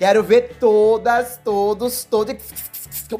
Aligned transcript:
Quero 0.00 0.22
ver 0.22 0.56
todas, 0.58 1.38
todos, 1.44 2.04
todos 2.04 2.34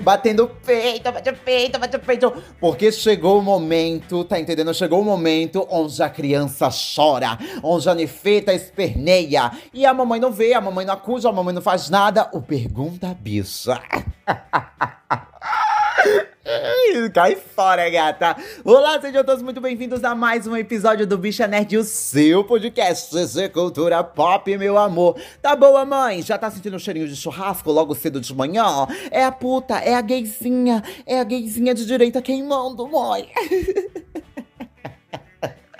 batendo 0.00 0.48
peito, 0.48 1.12
bate 1.12 1.32
peito, 1.32 1.78
bate 1.78 1.98
peito. 1.98 2.32
Porque 2.58 2.90
chegou 2.90 3.38
o 3.38 3.42
momento, 3.42 4.24
tá 4.24 4.40
entendendo? 4.40 4.72
Chegou 4.72 5.02
o 5.02 5.04
momento 5.04 5.66
onde 5.68 6.02
a 6.02 6.08
criança 6.08 6.70
chora, 6.70 7.38
onde 7.62 7.86
a 7.86 7.94
nefeta 7.94 8.54
esperneia. 8.54 9.52
E 9.74 9.84
a 9.84 9.92
mamãe 9.92 10.18
não 10.18 10.32
vê, 10.32 10.54
a 10.54 10.60
mamãe 10.62 10.86
não 10.86 10.94
acusa, 10.94 11.28
a 11.28 11.32
mamãe 11.32 11.54
não 11.54 11.60
faz 11.60 11.90
nada. 11.90 12.30
O 12.32 12.40
pergunta 12.40 13.14
bicha. 13.20 13.78
Cai 17.14 17.36
fora, 17.36 17.88
gata! 17.88 18.36
Olá, 18.64 19.00
sejam 19.00 19.22
todos 19.22 19.42
muito 19.42 19.60
bem-vindos 19.60 20.02
a 20.02 20.14
mais 20.14 20.46
um 20.46 20.56
episódio 20.56 21.06
do 21.06 21.16
Bicha 21.16 21.46
Nerd, 21.46 21.76
o 21.76 21.84
seu 21.84 22.42
podcast 22.42 23.14
de 23.26 23.48
cultura 23.48 24.02
pop, 24.02 24.58
meu 24.58 24.76
amor. 24.76 25.16
Tá 25.40 25.54
boa, 25.54 25.84
mãe? 25.84 26.22
Já 26.22 26.36
tá 26.36 26.50
sentindo 26.50 26.74
um 26.74 26.78
cheirinho 26.78 27.06
de 27.06 27.14
churrasco 27.14 27.70
logo 27.70 27.94
cedo 27.94 28.20
de 28.20 28.34
manhã? 28.34 28.86
É 29.12 29.24
a 29.24 29.30
puta, 29.30 29.78
é 29.78 29.94
a 29.94 30.00
gayzinha, 30.00 30.82
é 31.06 31.20
a 31.20 31.24
gayzinha 31.24 31.72
de 31.72 31.86
direita 31.86 32.20
queimando, 32.20 32.88
mãe. 32.88 33.28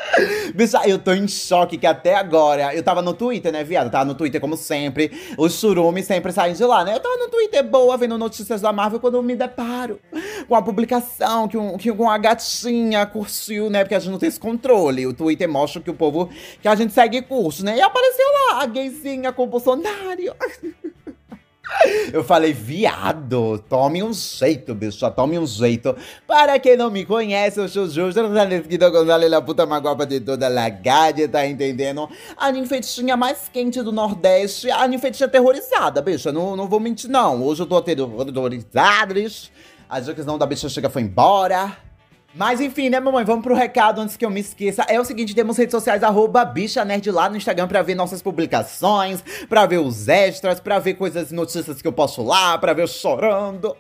Bicha, 0.55 0.81
eu 0.87 0.99
tô 0.99 1.13
em 1.13 1.29
choque 1.29 1.79
que 1.79 1.87
até 1.87 2.15
agora. 2.15 2.75
Eu 2.75 2.83
tava 2.83 3.03
no 3.03 3.15
Twitter, 3.15 3.53
né, 3.53 3.63
viado? 3.65 3.91
Tava 3.91 4.05
no 4.05 4.15
Twitter 4.15 4.41
como 4.41 4.57
sempre. 4.57 5.11
Os 5.37 5.59
churumes 5.59 6.07
sempre 6.07 6.33
saem 6.33 6.55
de 6.55 6.65
lá, 6.65 6.85
né? 6.85 6.95
Eu 6.95 7.01
tava 7.01 7.17
no 7.17 7.29
Twitter 7.29 7.63
boa, 7.65 7.97
vendo 7.97 8.19
notícias 8.19 8.61
da 8.61 8.73
Marvel, 8.73 9.01
quando 9.01 9.17
eu 9.17 9.23
me 9.23 9.37
deparo 9.37 9.99
com 10.49 10.55
a 10.55 10.63
publicação 10.63 11.49
que, 11.49 11.57
um, 11.57 11.77
que 11.77 11.91
uma 11.91 12.19
gatinha 12.19 13.05
curtiu, 13.07 13.71
né? 13.71 13.85
Porque 13.85 13.95
a 13.95 13.99
gente 13.99 14.11
não 14.11 14.19
tem 14.19 14.29
esse 14.29 14.41
controle. 14.41 15.07
O 15.07 15.13
Twitter 15.13 15.49
mostra 15.49 15.81
que 15.81 15.91
o 15.91 15.95
povo. 15.95 16.31
que 16.61 16.69
a 16.69 16.75
gente 16.75 16.93
segue 16.93 17.23
curso, 17.23 17.65
né? 17.65 17.77
E 17.77 17.81
apareceu 17.81 18.27
lá 18.49 18.63
a 18.63 18.67
gayzinha 18.67 19.33
com 19.33 19.45
o 19.45 19.47
Bolsonaro. 19.47 19.91
Eu 22.13 22.25
falei, 22.25 22.53
viado, 22.53 23.63
tome 23.69 24.03
um 24.03 24.13
jeito, 24.13 24.75
bicho, 24.75 25.11
tome 25.13 25.39
um 25.39 25.47
jeito. 25.47 25.97
Para 26.27 26.59
quem 26.59 26.77
não 26.77 26.91
me 26.91 27.05
conhece, 27.05 27.59
eu 27.61 27.69
sou 27.69 27.89
Justo 27.89 28.21
Gonzalez, 28.23 29.33
a 29.33 29.41
puta 29.41 29.65
mais 29.67 29.83
guapa 29.83 30.05
de 30.05 30.21
toda 30.21 30.47
a 30.47 30.69
gade, 30.69 31.29
tá 31.29 31.47
entendendo? 31.47 32.09
A 32.37 32.51
ninfetinha 32.51 33.17
mais 33.17 33.49
quente 33.53 33.83
do 33.83 33.93
Nordeste, 33.93 34.71
a 34.71 34.87
ninfetinha 34.87 35.27
aterrorizada, 35.27 36.03
bicho, 36.03 36.31
não, 36.33 36.57
não 36.57 36.69
vou 36.69 36.81
mentir 36.81 37.09
não. 37.09 37.43
Hoje 37.43 37.63
eu 37.63 37.67
tô 37.67 37.77
aterrorizada, 37.77 39.15
a 39.89 40.01
questão 40.01 40.39
da 40.39 40.47
bicha 40.47 40.69
chega 40.69 40.89
foi 40.91 41.03
embora. 41.03 41.90
Mas 42.33 42.61
enfim, 42.61 42.89
né, 42.89 43.01
mamãe? 43.01 43.25
Vamos 43.25 43.43
pro 43.43 43.57
recado 43.57 44.01
antes 44.01 44.17
que 44.17 44.25
eu 44.25 44.31
me 44.31 44.39
esqueça. 44.39 44.85
É 44.89 45.01
o 45.01 45.05
seguinte, 45.05 45.35
temos 45.35 45.57
redes 45.57 45.73
sociais, 45.73 46.05
arroba 46.05 46.45
Bicha 46.45 46.85
Nerd 46.85 47.11
lá 47.11 47.29
no 47.29 47.37
Instagram 47.37 47.67
pra 47.67 47.83
ver 47.83 47.97
nossas 47.97 48.23
publicações, 48.23 49.21
pra 49.49 49.67
ver 49.67 49.79
os 49.79 50.07
extras, 50.07 50.61
pra 50.61 50.79
ver 50.79 50.95
coisas, 50.95 51.33
notícias 51.33 51.83
que 51.83 51.89
eu 51.89 51.93
posto 51.93 52.23
lá, 52.23 52.57
pra 52.57 52.73
ver 52.73 52.83
eu 52.83 52.87
chorando. 52.87 53.77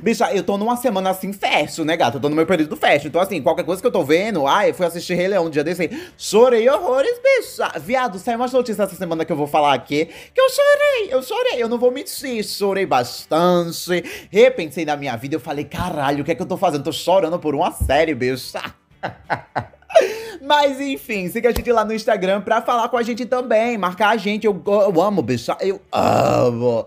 Bicha, 0.00 0.32
eu 0.32 0.44
tô 0.44 0.56
numa 0.56 0.76
semana 0.76 1.10
assim, 1.10 1.32
fértil, 1.32 1.84
né, 1.84 1.96
gato? 1.96 2.18
Eu 2.18 2.20
tô 2.20 2.28
no 2.28 2.36
meu 2.36 2.46
período 2.46 2.76
fértil. 2.76 3.08
Então, 3.08 3.20
assim, 3.20 3.42
qualquer 3.42 3.64
coisa 3.64 3.80
que 3.80 3.86
eu 3.86 3.92
tô 3.92 4.04
vendo, 4.04 4.46
ai, 4.46 4.70
eu 4.70 4.74
fui 4.74 4.86
assistir 4.86 5.14
Rei 5.14 5.26
Leão 5.26 5.46
um 5.46 5.50
dia 5.50 5.64
desse, 5.64 5.90
chorei 6.16 6.68
horrores, 6.68 7.18
bicha. 7.20 7.80
Viado, 7.80 8.18
saiu 8.20 8.38
umas 8.38 8.52
notícias 8.52 8.86
essa 8.86 8.96
semana 8.96 9.24
que 9.24 9.32
eu 9.32 9.36
vou 9.36 9.48
falar 9.48 9.74
aqui, 9.74 10.08
que 10.32 10.40
eu 10.40 10.48
chorei, 10.48 11.14
eu 11.14 11.22
chorei, 11.22 11.62
eu 11.62 11.68
não 11.68 11.78
vou 11.78 11.90
mentir, 11.90 12.44
chorei 12.44 12.86
bastante. 12.86 14.28
Repensei 14.30 14.84
na 14.84 14.96
minha 14.96 15.16
vida, 15.16 15.34
eu 15.34 15.40
falei, 15.40 15.64
caralho, 15.64 16.22
o 16.22 16.24
que 16.24 16.30
é 16.30 16.34
que 16.36 16.42
eu 16.42 16.46
tô 16.46 16.56
fazendo? 16.56 16.84
Tô 16.84 16.92
chorando 16.92 17.38
por 17.40 17.54
uma 17.56 17.71
série, 17.72 18.14
bicha. 18.14 18.62
Mas 20.40 20.80
enfim, 20.80 21.28
siga 21.28 21.50
a 21.50 21.52
gente 21.52 21.70
lá 21.70 21.84
no 21.84 21.92
Instagram 21.92 22.40
pra 22.40 22.60
falar 22.62 22.88
com 22.88 22.96
a 22.96 23.02
gente 23.02 23.24
também, 23.26 23.78
marcar 23.78 24.10
a 24.10 24.16
gente. 24.16 24.46
Eu, 24.46 24.62
eu 24.66 25.00
amo, 25.00 25.22
bicha, 25.22 25.56
eu 25.60 25.80
amo. 25.92 26.84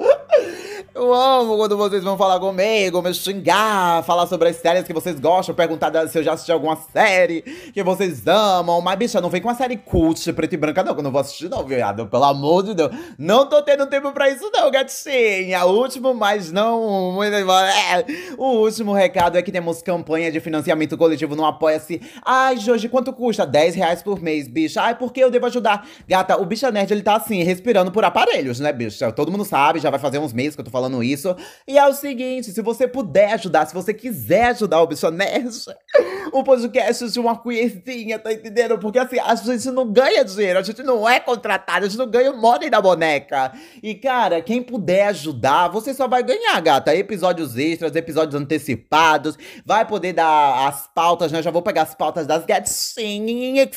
Eu 0.96 1.14
amo 1.14 1.58
quando 1.58 1.76
vocês 1.76 2.02
vão 2.02 2.18
falar 2.18 2.40
comigo, 2.40 3.02
me 3.02 3.14
xingar, 3.14 4.02
falar 4.06 4.28
sobre 4.28 4.48
as 4.48 4.56
séries 4.56 4.86
que 4.86 4.94
vocês 4.94 5.20
gostam, 5.20 5.54
perguntar 5.54 5.92
se 6.08 6.18
eu 6.18 6.24
já 6.24 6.32
assisti 6.32 6.54
alguma 6.54 6.78
série 6.78 7.42
que 7.74 7.84
vocês 7.84 8.26
amam. 8.26 8.80
Mas, 8.80 8.98
bicha, 8.98 9.20
não 9.20 9.30
vem 9.30 9.42
com 9.42 9.50
uma 9.50 9.56
série 9.56 9.76
cult, 9.76 10.32
preto 10.32 10.54
e 10.54 10.58
branca, 10.58 10.82
não, 10.86 10.94
que 10.94 11.02
eu 11.02 11.04
não 11.04 11.12
vou 11.12 11.20
assistir, 11.20 11.50
não, 11.50 11.66
viado. 11.66 12.08
Pelo 12.08 12.24
amor 12.24 12.64
de 12.64 12.76
Deus. 12.76 12.96
Não 13.20 13.46
tô 13.46 13.62
tendo 13.62 13.86
tempo 13.88 14.10
pra 14.14 14.30
isso, 14.30 14.50
não, 14.54 14.72
gatinha. 14.72 15.66
O 15.66 15.78
último, 15.78 16.14
mas 16.14 16.50
não. 16.50 17.22
É. 17.22 18.06
O 18.38 18.62
último 18.62 18.94
recado 18.94 19.38
é 19.38 19.42
que 19.42 19.52
temos 19.52 19.82
campanha 19.82 20.32
de 20.32 20.40
financiamento 20.40 20.98
coletivo 20.98 21.36
no 21.36 21.44
Apoia-se. 21.44 22.02
Ai, 22.24 22.56
Jorge, 22.56 22.88
quanto 22.88 23.12
custa? 23.12 23.46
10 23.46 23.76
reais 23.76 24.02
por 24.02 24.22
mês, 24.22 24.48
bicha. 24.48 24.82
Ai, 24.82 24.96
por 24.96 25.12
que 25.12 25.20
eu 25.20 25.30
devo 25.30 25.46
ajudar? 25.48 25.86
Gata, 26.08 26.40
o 26.40 26.46
Bicha 26.46 26.72
Nerd, 26.72 26.94
ele 26.94 27.04
tá 27.04 27.18
assim, 27.18 27.44
respirando 27.44 27.92
por 27.92 28.06
aparelhos, 28.06 28.62
né, 28.62 28.72
bicha? 28.72 29.12
Todo 29.12 29.30
mundo 29.30 29.44
sabe, 29.44 29.82
já 29.82 29.90
vai 29.90 30.00
fazer 30.00 30.20
uns 30.20 30.32
meses 30.32 30.56
que 30.56 30.62
eu 30.62 30.66
tô 30.66 30.72
falando 30.72 30.85
falando 30.86 31.04
isso. 31.04 31.36
E 31.68 31.78
é 31.78 31.88
o 31.88 31.94
seguinte, 31.94 32.52
se 32.52 32.62
você 32.62 32.88
puder 32.88 33.34
ajudar, 33.34 33.66
se 33.66 33.74
você 33.74 33.94
quiser 33.94 34.46
ajudar 34.48 34.82
o 34.82 34.88
Bichonete, 34.88 35.66
o 36.32 36.44
podcast 36.44 37.10
de 37.10 37.20
uma 37.20 37.36
coisinha, 37.36 38.20
tá 38.20 38.32
entendendo? 38.32 38.78
Porque 38.78 39.00
assim, 39.00 39.20
a 39.20 39.36
gente 39.36 39.72
não 39.72 39.92
ganha 39.92 40.24
dinheiro, 40.24 40.60
a 40.60 40.62
gente 40.62 40.84
não 40.84 41.08
é 41.08 41.20
contratado, 41.20 41.86
a 41.86 41.90
gente 41.90 41.98
não 41.98 42.10
ganha 42.10 42.32
o 42.32 42.38
money 42.38 42.70
da 42.70 42.82
boneca. 42.82 43.52
E 43.82 43.96
cara, 43.96 44.42
quem 44.42 44.62
puder 44.62 45.08
ajudar, 45.08 45.68
você 45.70 45.94
só 45.94 46.08
vai 46.08 46.24
ganhar, 46.24 46.60
gata. 46.62 46.96
Episódios 46.96 47.58
extras, 47.58 47.96
episódios 47.96 48.40
antecipados, 48.40 49.38
vai 49.66 49.86
poder 49.86 50.14
dar 50.14 50.68
as 50.68 50.88
pautas, 50.94 51.32
né? 51.32 51.42
Já 51.42 51.52
vou 51.52 51.62
pegar 51.62 51.84
as 51.84 51.96
pautas 51.96 52.28
das 52.28 52.46
gatinhas 52.46 53.70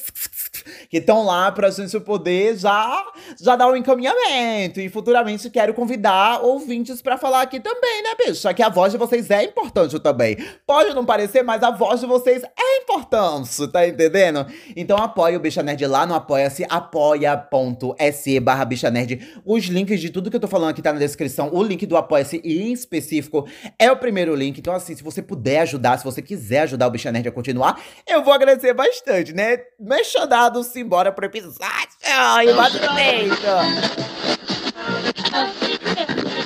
que 0.89 0.99
estão 0.99 1.25
lá 1.25 1.51
pra 1.53 1.71
gente 1.71 1.99
poder 2.01 2.57
já, 2.57 3.05
já 3.41 3.57
dar 3.57 3.69
um 3.69 3.77
encaminhamento. 3.77 4.81
E 4.81 4.89
futuramente 4.89 5.51
quero 5.51 5.75
convidar 5.75 6.41
ouvintes 6.45 7.03
para 7.03 7.17
falar 7.17 7.43
aqui 7.43 7.61
também, 7.61 8.03
né, 8.03 8.11
bicho? 8.19 8.37
Só 8.37 8.53
que 8.53 8.63
a 8.63 8.69
voz 8.69 8.93
de 8.93 8.99
vocês 8.99 9.31
é 9.31 9.45
importante 9.45 9.99
também. 9.99 10.37
Pode 10.67 10.95
não 10.95 11.05
parecer, 11.05 11.43
mas 11.43 11.63
a 11.63 11.71
voz 11.71 12.01
de 12.01 12.07
vocês 12.07 12.43
é 12.43 12.83
importante, 12.83 13.67
tá 13.69 13.87
entendendo? 13.87 14.47
Então 14.77 14.97
apoia 14.99 15.37
o 15.37 15.41
Bicha 15.41 15.63
Nerd 15.63 15.87
lá 15.87 16.07
no 16.07 16.15
apoia-se, 16.15 16.65
apoia.se 16.69 18.41
barra 18.41 18.65
Bicha 18.65 18.91
Nerd. 18.91 19.41
Os 19.45 19.65
links 19.65 20.01
de 20.01 20.11
tudo 20.11 20.31
que 20.31 20.37
eu 20.37 20.41
tô 20.41 20.49
falando 20.49 20.71
aqui 20.71 20.83
tá 20.83 20.93
na 20.93 20.99
descrição. 20.99 21.51
O 21.53 21.63
link 21.63 21.85
do 21.87 21.97
apoia-se 21.97 22.41
em 22.45 22.73
específico 22.73 23.47
é 23.79 23.91
o 23.91 23.97
primeiro 23.97 24.35
link. 24.35 24.59
Então 24.59 24.75
assim, 24.75 24.95
se 24.95 25.03
você 25.03 25.23
puder 25.23 25.61
ajudar, 25.61 25.99
se 25.99 26.05
você 26.05 26.23
quiser 26.23 26.61
ajudar 26.63 26.87
o 26.87 26.91
Bicha 26.91 27.13
Nerd 27.13 27.29
a 27.29 27.33
continuar, 27.33 27.81
eu 28.07 28.23
vou 28.23 28.33
agradecer 28.33 28.73
bastante, 28.75 29.33
né? 29.33 29.59
Mexodado, 29.79 30.58
simbora 30.63 31.13
pro 31.13 31.27
episódio. 31.27 31.59
Ai, 32.05 32.53
bate 32.55 32.79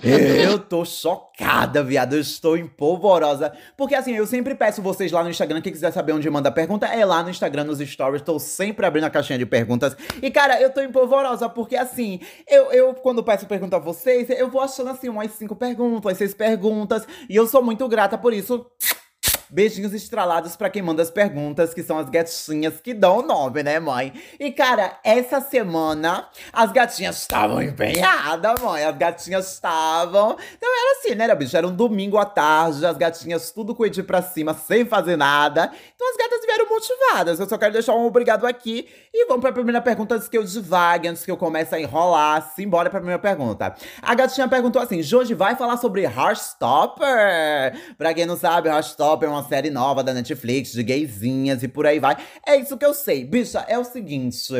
eu 0.05 0.59
tô 0.59 0.84
chocada, 0.84 1.83
viado. 1.83 2.15
Eu 2.15 2.21
estou 2.21 2.56
empolvorosa. 2.56 3.53
Porque 3.77 3.95
assim, 3.95 4.15
eu 4.15 4.27
sempre 4.27 4.55
peço 4.55 4.83
vocês 4.83 5.12
lá 5.12 5.22
no 5.22 5.31
Instagram, 5.31 5.61
quem 5.61 5.72
quiser 5.72 5.93
saber 5.93 6.12
onde 6.12 6.28
manda 6.28 6.51
pergunta, 6.51 6.87
é 6.87 7.05
lá 7.05 7.22
no 7.22 7.31
Instagram, 7.31 7.65
nos 7.65 7.78
stories. 7.78 8.22
Tô 8.22 8.39
sempre 8.39 8.84
abrindo 8.84 9.05
a 9.05 9.11
caixinha 9.11 9.39
de 9.39 9.47
perguntas. 9.47 9.97
E, 10.21 10.31
cara, 10.31 10.61
eu 10.61 10.71
tô 10.71 10.81
empolvorosa 10.81 11.49
porque 11.49 11.77
assim, 11.77 12.21
eu, 12.49 12.72
eu 12.72 12.95
quando 12.95 13.22
peço 13.22 13.47
pergunta 13.47 13.77
a 13.77 13.81
vocês, 13.81 14.28
eu 14.31 14.51
vou 14.51 14.61
achando 14.61 14.91
assim 14.91 15.09
umas 15.09 15.31
cinco 15.33 15.55
perguntas, 15.55 16.19
seis 16.19 16.34
perguntas. 16.34 17.06
E 17.28 17.37
eu 17.37 17.47
sou 17.47 17.62
muito 17.62 17.87
grata 17.89 18.19
por 18.19 18.33
isso. 18.33 18.67
Beijinhos 19.53 19.93
estralados 19.93 20.57
para 20.57 20.71
quem 20.71 20.81
manda 20.81 21.03
as 21.03 21.11
perguntas, 21.11 21.75
que 21.75 21.83
são 21.83 21.99
as 21.99 22.09
gatinhas 22.09 22.81
que 22.81 22.95
dão 22.95 23.19
o 23.19 23.23
nome, 23.23 23.63
né, 23.63 23.79
mãe? 23.79 24.11
E, 24.41 24.51
cara, 24.51 24.99
essa 25.05 25.43
semana 25.43 26.27
as 26.51 26.73
gatinhas 26.73 27.19
estavam 27.19 27.63
empenhadas, 27.63 28.59
mãe. 28.63 28.83
As 28.83 28.97
gatinhas 28.97 29.53
estavam. 29.53 30.39
Então 30.57 30.71
era 30.71 30.99
assim, 30.99 31.15
né, 31.15 31.35
bicho? 31.35 31.55
Era 31.55 31.69
um 31.69 31.77
domingo 31.77 32.17
à 32.17 32.25
tarde, 32.25 32.87
as 32.87 32.97
gatinhas 32.97 33.51
tudo 33.51 33.75
com 33.75 33.83
o 33.83 34.05
pra 34.05 34.23
cima, 34.23 34.55
sem 34.55 34.87
fazer 34.87 35.17
nada. 35.17 35.71
Então 35.95 36.09
as 36.09 36.17
gatas 36.17 36.41
vieram 36.47 36.67
motivadas. 36.71 37.39
Eu 37.39 37.47
só 37.47 37.59
quero 37.59 37.75
deixar 37.75 37.93
um 37.93 38.07
obrigado 38.07 38.47
aqui. 38.47 38.89
E 39.13 39.27
vamos 39.27 39.43
pra 39.43 39.53
primeira 39.53 39.83
pergunta 39.83 40.15
antes 40.15 40.31
que 40.31 40.39
eu 40.39 40.45
divague, 40.45 41.09
antes 41.09 41.27
que 41.27 41.31
eu 41.31 41.37
comece 41.37 41.75
a 41.75 41.78
enrolar. 41.78 42.55
Simbora 42.57 42.89
pra 42.89 43.01
primeira 43.01 43.21
pergunta. 43.21 43.75
A 44.01 44.15
gatinha 44.15 44.48
perguntou 44.48 44.81
assim: 44.81 45.03
Jorge 45.03 45.34
vai 45.34 45.57
falar 45.57 45.77
sobre 45.77 46.05
Heartstopper? 46.05 47.97
Pra 47.98 48.15
quem 48.15 48.25
não 48.25 48.39
sabe, 48.39 48.71
Heartstopper 48.71 49.28
é 49.28 49.33
uma 49.33 49.41
série 49.42 49.71
nova 49.71 50.03
da 50.03 50.15
Netflix 50.15 50.72
de 50.72 50.83
gaysinhas 50.83 51.62
e 51.62 51.68
por 51.68 51.86
aí 51.86 51.98
vai. 51.98 52.16
É 52.47 52.56
isso 52.56 52.77
que 52.77 52.84
eu 52.84 52.94
sei. 52.94 53.24
Bicha, 53.24 53.65
é 53.68 53.78
o 53.78 53.84
seguinte. 53.84 54.53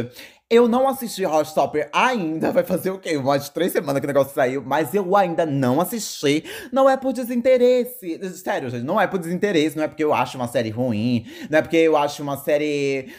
Eu 0.53 0.69
não 0.69 0.87
assisti 0.87 1.23
Heartstopper 1.23 1.89
ainda. 1.95 2.53
Vai 2.53 2.63
fazer 2.63 2.91
o 2.91 2.99
quê? 2.99 3.17
Umas 3.17 3.49
três 3.49 3.73
semanas 3.73 4.01
que 4.01 4.05
o 4.05 4.07
negócio 4.07 4.35
saiu. 4.35 4.63
Mas 4.63 4.93
eu 4.93 5.17
ainda 5.17 5.47
não 5.47 5.81
assisti. 5.81 6.45
Não 6.71 6.91
é 6.91 6.95
por 6.95 7.15
desinteresse. 7.15 8.21
Sério, 8.37 8.69
gente. 8.69 8.85
Não 8.85 9.01
é 9.01 9.07
por 9.07 9.19
desinteresse. 9.19 9.79
Não 9.79 9.85
é 9.85 9.89
porque 9.89 10.05
eu 10.05 10.13
acho 10.13 10.37
uma 10.37 10.47
série 10.47 10.69
ruim. 10.69 11.25
Não 11.49 11.59
é 11.59 11.63
porque 11.63 11.79
eu 11.79 11.97
acho 11.97 12.23
uma 12.23 12.37
série. 12.37 13.11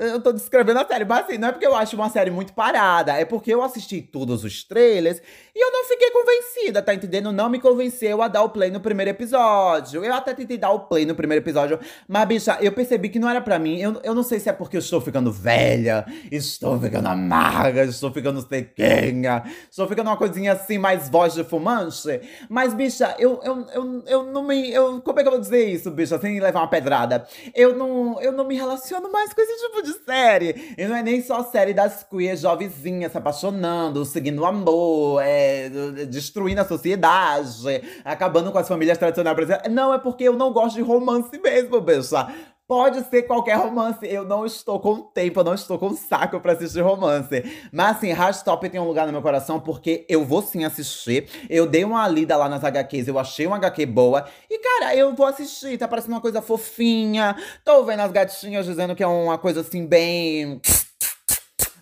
Eu 0.00 0.20
tô 0.20 0.32
descrevendo 0.32 0.80
a 0.80 0.84
série, 0.84 1.04
mas 1.04 1.26
assim, 1.26 1.38
não 1.38 1.46
é 1.46 1.52
porque 1.52 1.66
eu 1.66 1.76
acho 1.76 1.94
uma 1.94 2.10
série 2.10 2.32
muito 2.32 2.52
parada. 2.54 3.12
É 3.12 3.24
porque 3.24 3.54
eu 3.54 3.62
assisti 3.62 4.02
todos 4.02 4.42
os 4.42 4.64
trailers 4.64 5.22
e 5.54 5.64
eu 5.64 5.70
não 5.70 5.84
fiquei 5.84 6.10
convencida, 6.10 6.82
tá 6.82 6.92
entendendo? 6.92 7.30
Não 7.30 7.48
me 7.48 7.60
convenceu 7.60 8.20
a 8.20 8.26
dar 8.26 8.42
o 8.42 8.48
play 8.48 8.70
no 8.70 8.80
primeiro 8.80 9.10
episódio. 9.10 10.04
Eu 10.04 10.12
até 10.12 10.34
tentei 10.34 10.58
dar 10.58 10.72
o 10.72 10.80
play 10.80 11.06
no 11.06 11.14
primeiro 11.14 11.44
episódio. 11.44 11.78
Mas, 12.08 12.26
bicha, 12.26 12.58
eu 12.60 12.72
percebi 12.72 13.08
que 13.08 13.18
não 13.20 13.28
era 13.28 13.40
para 13.40 13.60
mim. 13.60 13.78
Eu, 13.78 14.00
eu 14.02 14.14
não 14.14 14.24
sei 14.24 14.40
se 14.40 14.48
é 14.48 14.52
porque 14.52 14.76
eu 14.76 14.80
estou 14.80 15.00
ficando 15.00 15.30
velha. 15.30 16.04
Estou 16.32 16.79
ficando 16.80 17.08
amarga, 17.08 17.84
estou 17.84 18.12
ficando 18.12 18.40
sequinha, 18.40 19.44
estou 19.70 19.86
ficando 19.86 20.08
uma 20.08 20.16
coisinha 20.16 20.52
assim, 20.52 20.78
mais 20.78 21.08
voz 21.08 21.34
de 21.34 21.44
fumante. 21.44 22.20
Mas, 22.48 22.74
bicha, 22.74 23.14
eu, 23.18 23.40
eu, 23.42 23.66
eu, 23.74 24.02
eu 24.06 24.22
não 24.24 24.42
me. 24.42 24.70
Eu, 24.70 25.00
como 25.02 25.18
é 25.18 25.22
que 25.22 25.28
eu 25.28 25.32
vou 25.32 25.40
dizer 25.40 25.68
isso, 25.68 25.90
bicha, 25.90 26.18
sem 26.18 26.40
levar 26.40 26.60
uma 26.60 26.68
pedrada? 26.68 27.26
Eu 27.54 27.76
não, 27.76 28.20
eu 28.20 28.32
não 28.32 28.46
me 28.46 28.54
relaciono 28.54 29.10
mais 29.10 29.32
com 29.32 29.40
esse 29.40 29.66
tipo 29.66 29.82
de 29.82 29.92
série. 30.04 30.74
E 30.76 30.86
não 30.86 30.96
é 30.96 31.02
nem 31.02 31.22
só 31.22 31.42
série 31.44 31.74
das 31.74 32.02
queers 32.02 32.40
jovenzinhas 32.40 33.12
se 33.12 33.18
apaixonando, 33.18 34.04
seguindo 34.04 34.40
o 34.40 34.46
amor, 34.46 35.22
é, 35.22 35.68
destruindo 36.06 36.60
a 36.60 36.64
sociedade, 36.64 37.82
acabando 38.04 38.52
com 38.52 38.58
as 38.58 38.68
famílias 38.68 38.98
tradicionais 38.98 39.36
brasileiras. 39.36 39.72
Não, 39.72 39.92
é 39.92 39.98
porque 39.98 40.24
eu 40.24 40.36
não 40.36 40.52
gosto 40.52 40.76
de 40.76 40.82
romance 40.82 41.38
mesmo, 41.38 41.80
bicha. 41.80 42.28
Pode 42.70 43.02
ser 43.10 43.24
qualquer 43.24 43.56
romance. 43.56 44.06
Eu 44.06 44.24
não 44.24 44.46
estou 44.46 44.78
com 44.78 45.00
tempo, 45.00 45.40
eu 45.40 45.44
não 45.44 45.54
estou 45.54 45.76
com 45.76 45.92
saco 45.92 46.38
para 46.38 46.52
assistir 46.52 46.80
romance. 46.82 47.42
Mas 47.72 47.96
assim, 47.96 48.12
Rastop 48.12 48.68
tem 48.68 48.80
um 48.80 48.86
lugar 48.86 49.06
no 49.06 49.12
meu 49.12 49.20
coração 49.20 49.58
porque 49.58 50.06
eu 50.08 50.24
vou 50.24 50.40
sim 50.40 50.62
assistir. 50.62 51.28
Eu 51.50 51.66
dei 51.66 51.82
uma 51.82 52.06
lida 52.06 52.36
lá 52.36 52.48
nas 52.48 52.62
HQs, 52.62 53.08
eu 53.08 53.18
achei 53.18 53.44
uma 53.44 53.56
HQ 53.56 53.86
boa. 53.86 54.24
E 54.48 54.56
cara, 54.60 54.94
eu 54.94 55.12
vou 55.16 55.26
assistir. 55.26 55.76
Tá 55.78 55.88
parecendo 55.88 56.14
uma 56.14 56.20
coisa 56.20 56.40
fofinha. 56.40 57.34
Tô 57.64 57.82
vendo 57.82 58.02
as 58.02 58.12
gatinhas 58.12 58.64
dizendo 58.64 58.94
que 58.94 59.02
é 59.02 59.06
uma 59.08 59.36
coisa 59.36 59.62
assim 59.62 59.84
bem. 59.84 60.60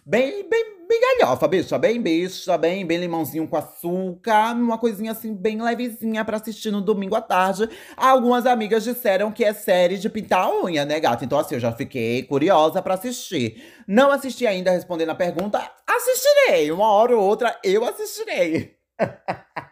Bem, 0.06 0.48
bem, 0.48 0.77
bem 0.88 1.00
galhofa, 1.00 1.46
bicha. 1.46 1.78
Bem 1.78 2.00
bicha, 2.00 2.56
bem, 2.56 2.84
bem 2.86 2.98
limãozinho 2.98 3.46
com 3.46 3.56
açúcar. 3.56 4.54
Uma 4.54 4.78
coisinha 4.78 5.12
assim, 5.12 5.34
bem 5.34 5.60
levezinha 5.60 6.24
pra 6.24 6.38
assistir 6.38 6.70
no 6.70 6.80
domingo 6.80 7.14
à 7.14 7.20
tarde. 7.20 7.68
Algumas 7.96 8.46
amigas 8.46 8.84
disseram 8.84 9.30
que 9.30 9.44
é 9.44 9.52
série 9.52 9.98
de 9.98 10.08
pintar 10.08 10.46
a 10.46 10.64
unha, 10.64 10.84
né, 10.84 10.98
gata? 10.98 11.24
Então, 11.24 11.38
assim, 11.38 11.56
eu 11.56 11.60
já 11.60 11.72
fiquei 11.72 12.22
curiosa 12.22 12.80
pra 12.80 12.94
assistir. 12.94 13.62
Não 13.86 14.10
assisti 14.10 14.46
ainda 14.46 14.70
respondendo 14.70 15.10
a 15.10 15.14
pergunta. 15.14 15.60
Assistirei. 15.86 16.72
Uma 16.72 16.90
hora 16.90 17.16
ou 17.16 17.22
outra 17.22 17.58
eu 17.62 17.84
assistirei. 17.84 18.76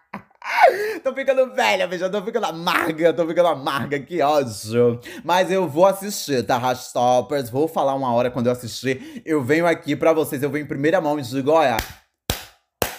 tô 1.02 1.14
ficando 1.14 1.54
velha, 1.54 1.86
bicha. 1.86 2.08
Tô 2.08 2.22
ficando 2.22 2.46
amarga, 2.46 3.12
tô 3.12 3.26
ficando 3.26 3.48
amarga, 3.48 3.98
que 3.98 4.20
ódio. 4.20 5.00
Mas 5.24 5.50
eu 5.50 5.68
vou 5.68 5.86
assistir, 5.86 6.44
tá? 6.44 6.56
Rastopers. 6.58 7.50
Vou 7.50 7.68
falar 7.68 7.94
uma 7.94 8.12
hora 8.12 8.30
quando 8.30 8.46
eu 8.46 8.52
assistir. 8.52 9.22
Eu 9.24 9.42
venho 9.42 9.66
aqui 9.66 9.94
pra 9.96 10.12
vocês, 10.12 10.42
eu 10.42 10.50
venho 10.50 10.64
em 10.64 10.68
primeira 10.68 11.00
mão 11.00 11.18
e 11.18 11.22
digo: 11.22 11.50
olha. 11.50 11.76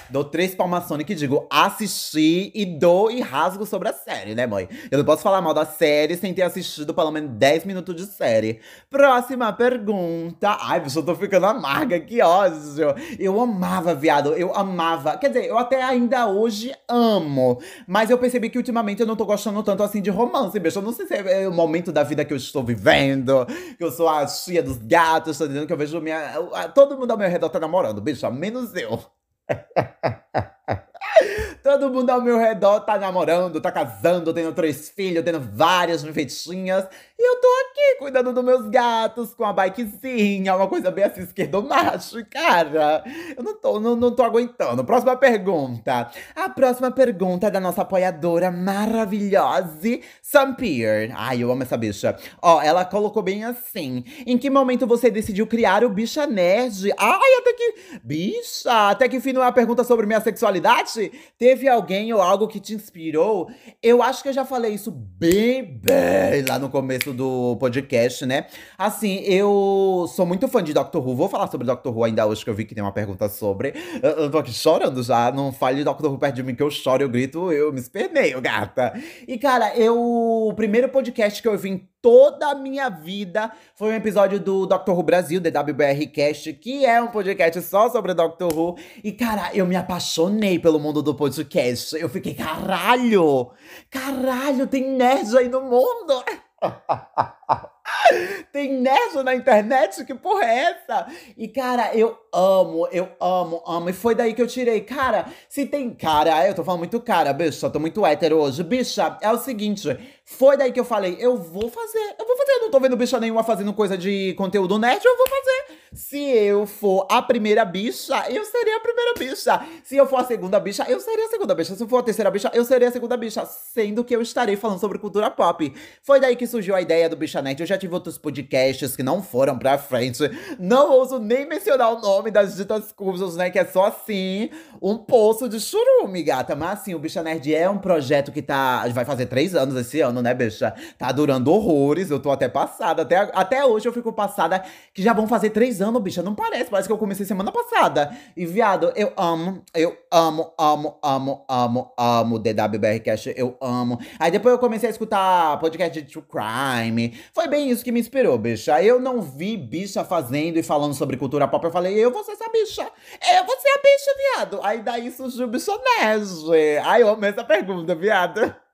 Dou 0.09 0.24
três 0.24 0.56
palmas 0.56 0.86
Sonic 0.86 1.12
e 1.12 1.15
digo 1.15 1.45
assisti 1.50 2.51
e 2.56 2.65
dou 2.65 3.12
e 3.12 3.19
rasgo 3.19 3.65
sobre 3.65 3.89
a 3.89 3.94
série, 3.94 4.33
né, 4.33 4.48
mãe? 4.48 4.69
Eu 4.89 4.98
não 4.98 5.06
posso 5.06 5.21
falar 5.21 5.42
mal 5.42 5.54
da 5.54 5.65
série 5.65 6.15
sem 6.15 6.33
ter 6.33 6.44
assistido 6.44 6.94
pelo 6.94 7.12
menos 7.12 7.31
10 7.31 7.65
minutos 7.65 7.95
de 7.95 8.06
série. 8.06 8.59
Próxima 8.89 9.51
pergunta. 9.51 10.57
Ai, 10.62 10.80
bicho, 10.80 11.00
eu 11.00 11.04
tô 11.04 11.13
ficando 11.15 11.45
amarga, 11.45 12.00
que 12.00 12.21
ódio. 12.21 12.95
Eu 13.19 13.39
amava, 13.42 13.94
viado, 13.94 14.33
eu 14.33 14.56
amava. 14.56 15.18
Quer 15.18 15.27
dizer, 15.30 15.45
eu 15.45 15.57
até 15.57 15.83
ainda 15.83 16.27
hoje 16.27 16.74
amo. 16.88 17.59
Mas 17.86 18.09
eu 18.09 18.18
percebi 18.18 18.50
que 18.50 18.57
ultimamente 18.57 19.01
eu 19.01 19.07
não 19.07 19.15
tô 19.15 19.25
gostando 19.25 19.62
tanto 19.62 19.83
assim 19.83 20.01
de 20.01 20.09
romance, 20.09 20.57
bicho. 20.59 20.80
Eu 20.80 20.83
não 20.83 20.94
sei 20.94 21.06
se 21.06 21.15
é 21.15 21.48
o 21.48 21.54
momento 21.54 21.92
da 21.92 22.04
vida 22.04 22.24
que 22.24 22.33
eu 22.33 22.38
estou 22.38 22.63
vivendo, 22.63 23.45
que 23.77 23.83
eu 23.83 23.92
sou 23.92 24.07
a 24.07 24.25
tia 24.25 24.63
dos 24.63 24.77
gatos, 24.77 25.38
tá 25.38 25.45
entendendo? 25.45 25.68
Que 25.68 25.74
eu 25.74 25.77
vejo 25.77 26.00
minha. 26.00 26.33
Todo 26.74 26.98
mundo 26.98 27.12
ao 27.12 27.18
meu 27.18 27.30
redor 27.30 27.50
tá 27.50 27.59
namorando, 27.59 28.00
bicho, 28.00 28.30
menos 28.31 28.74
eu. 28.75 29.16
Todo 31.63 31.89
mundo 31.89 32.09
ao 32.09 32.21
meu 32.21 32.38
redor 32.38 32.81
tá 32.81 32.97
namorando, 32.97 33.61
tá 33.61 33.71
casando, 33.71 34.33
tendo 34.33 34.53
três 34.53 34.89
filhos, 34.89 35.23
tendo 35.23 35.39
várias 35.39 36.03
enfeitinhas. 36.03 36.85
E 37.19 37.27
eu 37.27 37.41
tô 37.41 37.47
aqui 37.47 37.97
cuidando 37.97 38.31
dos 38.31 38.43
meus 38.43 38.69
gatos 38.69 39.33
com 39.33 39.43
a 39.43 39.51
bikezinha, 39.51 40.55
uma 40.55 40.67
coisa 40.67 40.91
bem 40.91 41.03
assim, 41.05 41.21
esquerdo 41.21 41.63
macho, 41.63 42.23
cara. 42.29 43.03
Eu 43.35 43.43
não 43.43 43.55
tô, 43.55 43.79
não, 43.79 43.95
não 43.95 44.11
tô 44.15 44.21
aguentando. 44.21 44.85
Próxima 44.85 45.15
pergunta. 45.17 46.11
A 46.35 46.49
próxima 46.49 46.91
pergunta 46.91 47.47
é 47.47 47.51
da 47.51 47.59
nossa 47.59 47.81
apoiadora 47.81 48.51
maravilhosa, 48.51 49.99
Sampier. 50.21 51.11
Ai, 51.15 51.41
eu 51.41 51.51
amo 51.51 51.63
essa 51.63 51.75
bicha. 51.75 52.15
Ó, 52.39 52.61
ela 52.61 52.85
colocou 52.85 53.23
bem 53.23 53.43
assim. 53.43 54.03
Em 54.25 54.37
que 54.37 54.49
momento 54.49 54.85
você 54.85 55.09
decidiu 55.09 55.47
criar 55.47 55.83
o 55.83 55.89
Bicha 55.89 56.27
Nerd? 56.27 56.93
Ai, 56.99 57.33
até 57.39 57.53
que. 57.53 57.73
Bicha, 58.03 58.89
até 58.91 59.09
que 59.09 59.19
fim 59.19 59.33
não 59.33 59.43
é 59.43 59.47
a 59.47 59.51
pergunta 59.51 59.83
sobre 59.83 60.05
minha 60.05 60.21
sexualidade? 60.21 61.11
Teve 61.37 61.67
alguém 61.67 62.13
ou 62.13 62.21
algo 62.21 62.47
que 62.47 62.59
te 62.59 62.75
inspirou? 62.75 63.49
Eu 63.81 64.03
acho 64.03 64.21
que 64.21 64.29
eu 64.29 64.33
já 64.33 64.45
falei 64.45 64.73
isso 64.73 64.91
bem, 64.91 65.63
bem 65.63 66.45
lá 66.47 66.59
no 66.59 66.69
começo 66.69 67.06
começo 67.07 67.13
do 67.13 67.56
podcast, 67.57 68.25
né? 68.25 68.48
Assim, 68.77 69.19
eu 69.24 70.06
sou 70.13 70.25
muito 70.25 70.48
fã 70.48 70.63
de 70.63 70.74
Doctor 70.74 71.06
Who. 71.06 71.15
Vou 71.15 71.30
falar 71.30 71.48
sobre 71.48 71.65
Doctor 71.65 71.95
Who 71.95 72.04
ainda 72.04 72.25
hoje, 72.25 72.44
que 72.44 72.50
eu 72.50 72.54
vi 72.54 72.65
que 72.65 72.75
tem 72.75 72.83
uma 72.83 72.92
pergunta 72.92 73.30
sobre. 73.30 73.74
Eu, 74.01 74.09
eu 74.12 74.31
tô 74.31 74.38
aqui 74.38 74.54
chorando 74.54 75.01
já. 75.04 75.31
Não 75.31 75.51
fale 75.51 75.77
de 75.77 75.83
Doctor 75.83 76.12
Who 76.12 76.18
perto 76.18 76.36
de 76.36 76.44
mim 76.44 76.56
que 76.56 76.63
eu 76.63 76.71
choro, 76.71 77.04
eu 77.04 77.09
grito, 77.09 77.51
eu 77.51 77.71
me 77.71 77.80
esperneio, 77.80 78.42
gata. 78.42 78.94
E, 79.27 79.38
cara, 79.38 79.75
eu. 79.75 79.98
O 79.98 80.54
primeiro 80.54 80.89
podcast 80.89 81.42
que 81.42 81.48
eu 81.48 81.57
vi 81.57 81.69
em 81.69 81.89
toda 82.01 82.51
a 82.51 82.56
minha 82.56 82.89
vida 82.89 83.51
foi 83.75 83.89
um 83.89 83.95
episódio 83.95 84.39
do 84.39 84.65
Doctor 84.65 84.95
Who 84.95 85.04
Brasil, 85.04 85.39
DWBR 85.39 86.07
Cast, 86.07 86.54
que 86.54 86.86
é 86.86 87.01
um 87.01 87.07
podcast 87.07 87.62
só 87.62 87.89
sobre 87.89 88.13
Doctor 88.13 88.54
Who. 88.54 88.77
E, 89.04 89.12
cara, 89.12 89.51
eu 89.54 89.65
me 89.65 89.75
apaixonei 89.75 90.59
pelo 90.59 90.80
mundo 90.80 91.01
do 91.01 91.15
podcast. 91.15 91.95
Eu 91.95 92.09
fiquei, 92.09 92.33
caralho! 92.33 93.51
Caralho, 93.89 94.68
tem 94.68 94.89
nerd 94.92 95.38
aí 95.38 95.50
no 95.50 95.62
mundo! 95.62 96.24
Tem 98.51 98.74
nerd 98.74 99.24
na 99.24 99.36
internet? 99.36 100.04
Que 100.06 100.15
porra 100.15 100.45
é 100.45 100.57
essa? 100.59 101.07
E, 101.38 101.48
cara, 101.48 101.94
eu 101.94 102.18
amo, 102.33 102.88
eu 102.92 103.09
amo, 103.19 103.62
amo. 103.65 103.89
E 103.89 103.94
foi 103.94 104.15
daí 104.15 104.33
que 104.33 104.42
eu 104.42 104.48
tirei. 104.48 104.81
Cara, 104.81 105.25
se 105.50 105.65
tem. 105.65 105.94
Cara, 105.94 106.48
eu 106.48 106.54
tô 106.54 106.63
falando 106.63 106.80
muito 106.80 107.00
cara, 107.01 107.33
bicha. 107.33 107.69
Tô 107.69 107.80
muito 107.80 108.06
hétero 108.06 108.38
hoje. 108.38 108.63
Bicha, 108.63 109.18
é 109.21 109.31
o 109.31 109.38
seguinte. 109.38 109.98
Foi 110.29 110.57
daí 110.57 110.74
que 110.74 110.79
eu 110.79 110.83
falei, 110.83 111.15
eu 111.21 111.38
vou 111.38 111.69
fazer. 111.69 112.15
Eu 112.19 112.27
vou 112.27 112.35
fazer. 112.35 112.51
Eu 112.51 112.62
não 112.63 112.69
tô 112.69 112.81
vendo 112.81 112.97
bicha 112.97 113.18
nenhuma 113.18 113.45
fazendo 113.45 113.74
coisa 113.74 113.97
de 113.97 114.33
conteúdo 114.33 114.77
nerd, 114.77 115.01
eu 115.03 115.15
vou 115.15 115.25
fazer. 115.25 115.77
Se 115.94 116.19
eu 116.19 116.68
for 116.68 117.07
a 117.09 117.21
primeira 117.21 117.63
bicha, 117.63 118.13
eu 118.29 118.44
serei 118.44 118.74
a 118.74 118.79
primeira 118.81 119.13
bicha. 119.18 119.65
Se 119.85 119.95
eu 119.95 120.06
for 120.06 120.18
a 120.18 120.25
segunda 120.25 120.59
bicha, 120.59 120.85
eu 120.88 121.00
serei 121.00 121.25
a 121.25 121.29
segunda 121.29 121.56
bicha. 121.56 121.74
Se 121.75 121.81
eu 121.81 121.88
for 121.88 122.00
a 122.00 122.03
terceira 122.03 122.29
bicha, 122.29 122.51
eu 122.53 122.65
serei 122.65 122.89
a 122.89 122.91
segunda 122.91 123.15
bicha. 123.15 123.45
Sendo 123.45 124.03
que 124.03 124.13
eu 124.13 124.21
estarei 124.21 124.57
falando 124.57 124.79
sobre 124.79 125.00
cultura 125.00 125.31
pop. 125.31 125.74
Foi 126.03 126.19
daí 126.19 126.35
que 126.35 126.45
surgiu 126.45 126.75
a 126.75 126.81
ideia 126.81 127.09
do 127.09 127.15
Bicha 127.15 127.41
Nerd. 127.41 127.62
Eu 127.62 127.65
já 127.65 127.77
tive 127.77 127.94
outros 127.94 128.18
podcasts 128.18 128.97
que 128.97 129.01
não 129.01 129.23
foram 129.23 129.57
pra 129.57 129.77
frente. 129.77 130.30
Não 130.59 130.91
ouso 130.91 131.19
nem 131.19 131.47
mencionar 131.47 131.94
o 131.94 132.01
nome 132.01 132.31
das 132.31 132.57
ditas 132.57 132.91
cursos, 132.91 133.38
né? 133.38 133.50
Que 133.50 133.59
é 133.59 133.65
só 133.65 133.85
assim, 133.85 134.50
um 134.81 134.97
poço 134.97 135.47
de 135.47 135.59
churume, 135.59 136.21
gata. 136.21 136.54
Mas 136.54 136.81
assim, 136.81 136.94
o 136.94 136.99
Bicha 136.99 137.23
Nerd 137.23 137.56
é 137.56 137.69
um 137.69 137.78
projeto 137.78 138.31
que 138.31 138.42
tá. 138.42 138.85
Vai 138.90 139.06
fazer 139.06 139.28
três 139.28 139.56
anos 139.56 139.75
esse 139.78 140.01
ano, 140.01 140.17
né, 140.21 140.33
bicha? 140.33 140.74
Tá 140.97 141.12
durando 141.12 141.52
horrores. 141.52 142.09
Eu 142.09 142.19
tô 142.19 142.31
até 142.31 142.47
passada. 142.47 143.02
Até, 143.02 143.18
até 143.33 143.66
hoje 143.66 143.88
eu 143.88 143.94
fico 143.94 144.12
passada 144.14 144.64
que 144.94 145.02
já 145.02 145.14
vão 145.14 145.28
fazer 145.28 145.50
três 145.52 145.81
anos, 145.81 146.02
bicha. 146.02 146.21
Não 146.21 146.36
parece, 146.36 146.69
parece 146.69 146.88
que 146.88 146.94
eu 146.94 146.97
comecei 146.97 147.26
semana 147.26 147.52
passada. 147.52 148.16
E, 148.36 148.45
viado, 148.45 148.92
eu 148.95 149.12
amo, 149.18 149.64
eu 149.74 149.97
amo, 150.12 150.54
amo, 150.57 151.00
amo, 151.04 151.45
amo, 151.47 151.94
amo 151.97 152.40
DWBR 152.40 153.00
Cash. 153.04 153.28
Eu 153.36 153.57
amo. 153.62 154.00
Aí 154.19 154.31
depois 154.31 154.54
eu 154.54 154.59
comecei 154.59 154.88
a 154.88 154.92
escutar 154.92 155.59
podcast 155.59 156.02
de 156.02 156.07
True 156.09 156.26
Crime. 156.26 157.18
Foi 157.33 157.47
bem 157.47 157.69
isso 157.69 157.83
que 157.83 157.92
me 157.92 158.00
inspirou, 158.00 158.38
bicha. 158.38 158.81
Eu 158.81 159.00
não 159.00 159.21
vi 159.21 159.57
bicha 159.57 160.04
fazendo 160.04 160.57
e 160.57 160.64
falando 160.64 160.94
sobre 160.94 161.18
cultura 161.18 161.47
pop. 161.47 161.64
Eu 161.66 161.71
falei, 161.71 161.94
eu 161.94 162.12
vou 162.12 162.24
ser 162.24 162.33
essa 162.33 162.50
bicha. 162.50 162.88
Eu 163.31 163.45
vou 163.45 163.56
ser 163.59 163.69
a 163.69 163.78
bicha, 163.78 164.36
viado. 164.36 164.59
Aí 164.64 164.81
daí 164.81 165.12
surgiu 165.12 165.45
o 165.45 165.50
bichonege. 165.50 166.78
Ai, 166.83 167.04
eu 167.04 167.09
amo 167.09 167.26
essa 167.26 167.44
pergunta, 167.44 167.95
viado. 167.95 168.67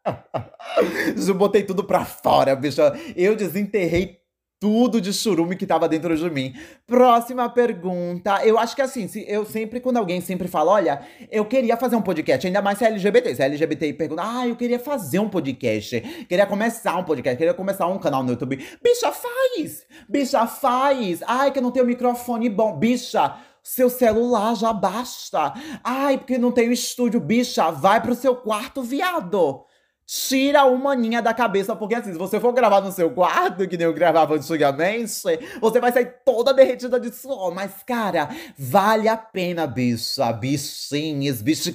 Eu 1.28 1.34
botei 1.36 1.64
tudo 1.64 1.84
pra 1.84 2.06
fora, 2.06 2.56
bicha. 2.56 2.94
Eu 3.16 3.36
desenterrei 3.36 4.24
tudo 4.64 5.02
de 5.02 5.12
churume 5.12 5.58
que 5.58 5.68
tava 5.68 5.90
dentro 5.90 6.16
de 6.16 6.30
mim. 6.30 6.54
Próxima 6.88 7.50
pergunta. 7.50 8.46
Eu 8.46 8.58
acho 8.58 8.74
que 8.74 8.82
assim, 8.82 9.10
se 9.10 9.26
eu 9.28 9.44
sempre, 9.44 9.82
quando 9.82 9.98
alguém 9.98 10.22
sempre 10.22 10.48
fala, 10.48 10.72
olha, 10.72 11.02
eu 11.30 11.44
queria 11.44 11.76
fazer 11.76 11.98
um 11.98 12.02
podcast, 12.02 12.48
ainda 12.48 12.62
mais 12.62 12.78
se 12.78 12.86
é 12.86 12.88
LGBT. 12.88 13.36
Se 13.36 13.42
é 13.42 13.46
LGBT 13.48 13.88
e 13.88 13.94
pergunta, 13.94 14.22
ah, 14.26 14.48
eu 14.48 14.56
queria 14.56 14.80
fazer 14.80 15.20
um 15.20 15.28
podcast, 15.28 16.00
queria 16.30 16.46
começar 16.46 16.96
um 16.96 17.04
podcast, 17.04 17.38
queria 17.38 17.54
começar 17.54 17.88
um 17.88 18.00
canal 18.00 18.24
no 18.24 18.30
YouTube. 18.30 18.56
Bicha, 18.82 19.12
faz! 19.12 19.86
Bicha, 20.08 20.48
faz! 20.48 21.20
Ai, 21.28 21.52
que 21.52 21.60
eu 21.60 21.64
não 21.64 21.72
tenho 21.72 21.86
microfone 21.86 22.50
bom. 22.50 22.78
Bicha, 22.78 23.36
seu 23.62 23.90
celular 23.90 24.56
já 24.56 24.72
basta. 24.72 25.54
Ai, 25.84 26.18
porque 26.18 26.38
não 26.38 26.54
tem 26.54 26.72
estúdio, 26.72 27.20
bicha, 27.20 27.70
vai 27.70 28.02
pro 28.02 28.16
seu 28.16 28.34
quarto, 28.34 28.82
viado. 28.82 29.66
Tira 30.06 30.66
uma 30.66 30.96
maninha 30.96 31.22
da 31.22 31.34
cabeça, 31.34 31.76
porque 31.76 31.96
assim, 31.96 32.12
se 32.12 32.18
você 32.18 32.40
for 32.40 32.52
gravar 32.52 32.82
no 32.82 32.92
seu 32.92 33.10
quarto, 33.12 33.68
que 33.68 33.78
nem 33.78 33.86
eu 33.86 33.94
gravava 33.94 34.36
antigamente, 34.36 35.22
você 35.62 35.80
vai 35.80 35.92
sair 35.92 36.14
toda 36.26 36.54
derretida 36.54 37.00
de 37.00 37.12
suor. 37.12 37.54
Mas, 37.54 37.72
cara, 37.86 38.30
vale 38.58 39.08
a 39.08 39.16
pena, 39.16 39.66
bicha. 39.66 40.32
Bichinhos, 40.34 41.42
bichos. 41.42 41.74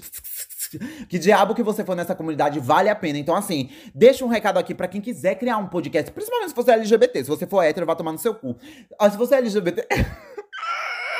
Que 1.08 1.18
diabo 1.18 1.54
que 1.54 1.62
você 1.62 1.82
for 1.82 1.96
nessa 1.96 2.14
comunidade, 2.14 2.60
vale 2.60 2.90
a 2.90 2.94
pena. 2.94 3.18
Então, 3.18 3.34
assim, 3.34 3.70
deixa 3.94 4.24
um 4.24 4.28
recado 4.28 4.58
aqui 4.58 4.74
para 4.74 4.88
quem 4.88 5.00
quiser 5.00 5.34
criar 5.36 5.56
um 5.56 5.66
podcast, 5.66 6.10
principalmente 6.10 6.50
se 6.50 6.54
você 6.54 6.72
é 6.72 6.74
LGBT. 6.74 7.24
Se 7.24 7.30
você 7.30 7.46
for 7.46 7.62
hétero, 7.62 7.86
vai 7.86 7.96
tomar 7.96 8.12
no 8.12 8.18
seu 8.18 8.34
cu. 8.34 8.56
Ah, 8.98 9.10
se 9.10 9.16
você 9.16 9.36
é 9.36 9.38
LGBT. 9.38 9.86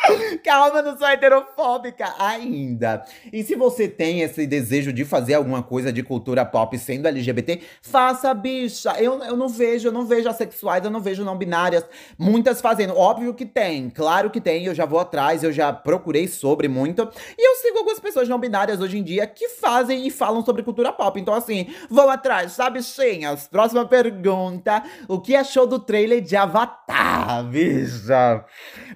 Calma, 0.45 0.83
não 0.83 0.97
sou 0.97 1.07
heterofóbica 1.07 2.15
ainda. 2.19 3.05
E 3.33 3.43
se 3.43 3.55
você 3.55 3.89
tem 3.89 4.21
esse 4.21 4.47
desejo 4.47 4.93
de 4.93 5.05
fazer 5.05 5.35
alguma 5.35 5.63
coisa 5.63 5.93
de 5.93 6.03
cultura 6.03 6.45
pop 6.45 6.77
sendo 6.79 7.07
LGBT, 7.07 7.61
faça, 7.83 8.33
bicha. 8.35 8.93
Eu, 8.99 9.23
eu 9.23 9.37
não 9.37 9.49
vejo, 9.49 9.89
eu 9.89 9.93
não 9.93 10.07
vejo 10.07 10.29
assexuais, 10.29 10.85
eu 10.85 10.91
não 10.91 11.01
vejo 11.01 11.25
não 11.25 11.37
binárias. 11.37 11.85
Muitas 12.19 12.61
fazendo. 12.61 12.97
Óbvio 12.97 13.35
que 13.35 13.45
tem, 13.45 13.91
claro 13.91 14.31
que 14.31 14.41
tem. 14.41 14.65
Eu 14.65 14.75
já 14.75 14.85
vou 14.85 15.01
atrás, 15.01 15.43
eu 15.43 15.53
já 15.53 15.73
procurei 15.73 16.29
sobre 16.29 16.69
muito. 16.69 17.09
E 17.37 17.49
eu 17.49 17.57
sigo 17.57 17.79
algumas 17.79 18.01
pessoas 18.01 18.29
não 18.29 18.39
binárias 18.39 18.81
hoje 18.81 18.99
em 18.99 19.03
dia 19.03 19.27
que 19.27 19.49
fazem 19.49 20.07
e 20.07 20.11
falam 20.11 20.45
sobre 20.45 20.63
cultura 20.63 20.93
pop. 20.93 21.21
Então, 21.21 21.35
assim, 21.35 21.67
vão 21.91 22.09
atrás, 22.11 22.53
sabe, 22.53 22.79
bichinhas? 22.79 23.49
Próxima 23.49 23.85
pergunta. 23.87 24.83
O 25.07 25.21
que 25.21 25.35
achou 25.35 25.67
do 25.67 25.79
trailer 25.79 26.21
de 26.21 26.37
Avatar, 26.37 27.45
bicha? 27.45 28.45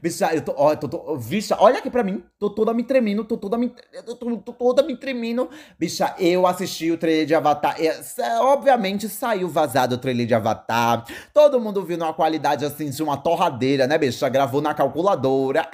Bicha, 0.00 0.34
eu 0.34 0.42
tô, 0.42 0.54
ó, 0.56 0.72
eu 0.72 0.76
tô 0.76 0.88
tô, 0.92 1.16
bicha, 1.16 1.56
olha 1.58 1.78
aqui 1.78 1.90
pra 1.90 2.04
mim. 2.04 2.22
Tô 2.38 2.50
toda 2.50 2.74
me 2.74 2.84
tremendo, 2.84 3.24
tô 3.24 3.38
toda 3.38 3.56
me. 3.56 3.72
Tô, 4.04 4.14
tô, 4.14 4.36
tô 4.36 4.52
toda 4.52 4.82
me 4.82 4.94
tremendo. 4.94 5.48
Bicha, 5.78 6.14
eu 6.18 6.46
assisti 6.46 6.90
o 6.90 6.98
trailer 6.98 7.24
de 7.24 7.34
Avatar. 7.34 7.76
É, 7.80 7.98
obviamente 8.40 9.08
saiu 9.08 9.48
vazado 9.48 9.94
o 9.94 9.98
trailer 9.98 10.26
de 10.26 10.34
Avatar. 10.34 11.06
Todo 11.32 11.58
mundo 11.58 11.82
viu 11.82 11.96
numa 11.96 12.12
qualidade 12.12 12.66
assim 12.66 12.90
de 12.90 13.02
uma 13.02 13.16
torradeira, 13.16 13.86
né, 13.86 13.96
bicha? 13.96 14.28
Gravou 14.28 14.60
na 14.60 14.74
calculadora. 14.74 15.66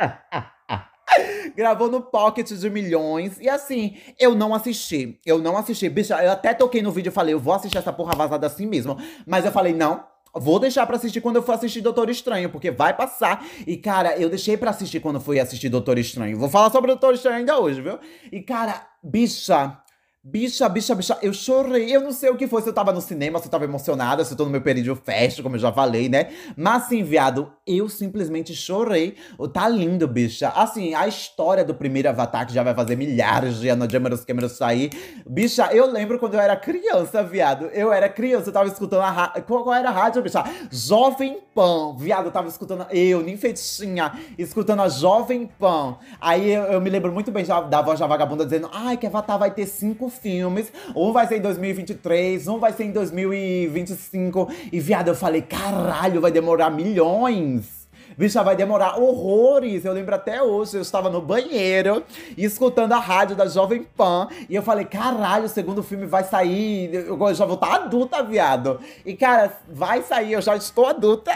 Gravou 1.54 1.90
no 1.90 2.00
Pocket 2.00 2.50
de 2.50 2.70
milhões. 2.70 3.38
E 3.38 3.50
assim, 3.50 3.98
eu 4.18 4.34
não 4.34 4.54
assisti. 4.54 5.20
Eu 5.26 5.38
não 5.38 5.54
assisti. 5.54 5.86
Bicha, 5.90 6.22
eu 6.24 6.32
até 6.32 6.54
toquei 6.54 6.80
no 6.80 6.90
vídeo 6.90 7.10
e 7.10 7.12
falei, 7.12 7.34
eu 7.34 7.40
vou 7.40 7.52
assistir 7.52 7.76
essa 7.76 7.92
porra 7.92 8.16
vazada 8.16 8.46
assim 8.46 8.66
mesmo. 8.66 8.96
Mas 9.26 9.44
eu 9.44 9.52
falei, 9.52 9.74
não, 9.74 10.02
Vou 10.34 10.58
deixar 10.58 10.86
para 10.86 10.96
assistir 10.96 11.20
quando 11.20 11.36
eu 11.36 11.42
for 11.42 11.52
assistir 11.52 11.82
Doutor 11.82 12.08
Estranho, 12.08 12.48
porque 12.48 12.70
vai 12.70 12.96
passar. 12.96 13.44
E, 13.66 13.76
cara, 13.76 14.16
eu 14.16 14.30
deixei 14.30 14.56
para 14.56 14.70
assistir 14.70 14.98
quando 14.98 15.20
fui 15.20 15.38
assistir 15.38 15.68
Doutor 15.68 15.98
Estranho. 15.98 16.38
Vou 16.38 16.48
falar 16.48 16.70
sobre 16.70 16.88
Doutor 16.88 17.14
Estranho 17.14 17.38
ainda 17.38 17.58
hoje, 17.58 17.82
viu? 17.82 17.98
E, 18.30 18.40
cara, 18.40 18.86
bicha, 19.02 19.81
Bicha, 20.24 20.68
bicha, 20.68 20.94
bicha, 20.94 21.18
eu 21.20 21.34
chorei. 21.34 21.90
Eu 21.90 22.00
não 22.00 22.12
sei 22.12 22.30
o 22.30 22.36
que 22.36 22.46
foi, 22.46 22.62
se 22.62 22.68
eu 22.68 22.72
tava 22.72 22.92
no 22.92 23.00
cinema, 23.00 23.40
se 23.40 23.46
eu 23.46 23.50
tava 23.50 23.64
emocionada, 23.64 24.24
se 24.24 24.32
eu 24.32 24.36
tô 24.36 24.44
no 24.44 24.50
meu 24.50 24.60
período 24.62 24.94
fest, 24.94 25.42
como 25.42 25.56
eu 25.56 25.58
já 25.58 25.72
falei, 25.72 26.08
né? 26.08 26.28
Mas 26.56 26.84
assim, 26.84 27.02
viado, 27.02 27.52
eu 27.66 27.88
simplesmente 27.88 28.54
chorei. 28.54 29.16
Tá 29.52 29.68
lindo, 29.68 30.06
bicha. 30.06 30.50
Assim, 30.50 30.94
a 30.94 31.08
história 31.08 31.64
do 31.64 31.74
primeiro 31.74 32.08
Avatar, 32.08 32.46
que 32.46 32.54
já 32.54 32.62
vai 32.62 32.72
fazer 32.72 32.94
milhares 32.94 33.58
de 33.58 33.68
anos 33.68 33.88
de 33.88 33.96
Emerald 33.96 34.24
Cameron 34.24 34.48
sair. 34.48 34.90
Bicha, 35.28 35.68
eu 35.72 35.90
lembro 35.90 36.20
quando 36.20 36.34
eu 36.34 36.40
era 36.40 36.54
criança, 36.54 37.24
viado. 37.24 37.66
Eu 37.72 37.92
era 37.92 38.08
criança, 38.08 38.50
eu 38.50 38.52
tava 38.52 38.68
escutando 38.68 39.02
a 39.02 39.10
rádio. 39.10 39.42
Qual, 39.42 39.64
qual, 39.64 39.74
era 39.74 39.88
a 39.88 39.92
rádio, 39.92 40.22
bicha? 40.22 40.44
Jovem 40.70 41.40
Pan. 41.52 41.96
Viado, 41.98 42.26
eu 42.26 42.32
tava 42.32 42.46
escutando. 42.46 42.86
Eu, 42.92 43.24
nem 43.24 43.36
feitinha, 43.36 44.12
escutando 44.38 44.82
a 44.82 44.88
Jovem 44.88 45.50
Pan. 45.58 45.96
Aí 46.20 46.48
eu, 46.48 46.62
eu 46.62 46.80
me 46.80 46.90
lembro 46.90 47.10
muito 47.10 47.32
bem 47.32 47.44
da 47.44 47.82
voz 47.82 47.98
da 47.98 48.06
vagabunda 48.06 48.44
dizendo: 48.44 48.70
ai, 48.72 48.96
que 48.96 49.04
Avatar 49.04 49.36
vai 49.36 49.50
ter 49.50 49.66
cinco 49.66 50.11
filmes. 50.18 50.72
Um 50.94 51.12
vai 51.12 51.26
ser 51.26 51.38
em 51.38 51.40
2023, 51.40 52.48
um 52.48 52.58
vai 52.58 52.72
ser 52.72 52.84
em 52.84 52.92
2025. 52.92 54.48
E, 54.72 54.80
viado, 54.80 55.08
eu 55.08 55.14
falei, 55.14 55.42
caralho, 55.42 56.20
vai 56.20 56.30
demorar 56.30 56.70
milhões. 56.70 57.82
Bicha, 58.16 58.42
vai 58.42 58.54
demorar 58.54 58.98
horrores. 58.98 59.84
Eu 59.84 59.92
lembro 59.92 60.14
até 60.14 60.42
hoje, 60.42 60.76
eu 60.76 60.82
estava 60.82 61.08
no 61.08 61.20
banheiro 61.20 62.04
escutando 62.36 62.92
a 62.92 62.98
rádio 62.98 63.36
da 63.36 63.46
Jovem 63.46 63.82
Pan. 63.82 64.28
E 64.48 64.54
eu 64.54 64.62
falei, 64.62 64.84
caralho, 64.84 65.46
o 65.46 65.48
segundo 65.48 65.82
filme 65.82 66.06
vai 66.06 66.24
sair. 66.24 66.94
Eu 66.94 67.34
já 67.34 67.44
vou 67.44 67.54
estar 67.54 67.74
adulta, 67.74 68.22
viado. 68.22 68.80
E, 69.04 69.14
cara, 69.14 69.52
vai 69.68 70.02
sair, 70.02 70.32
eu 70.32 70.42
já 70.42 70.56
estou 70.56 70.86
adulta. 70.86 71.32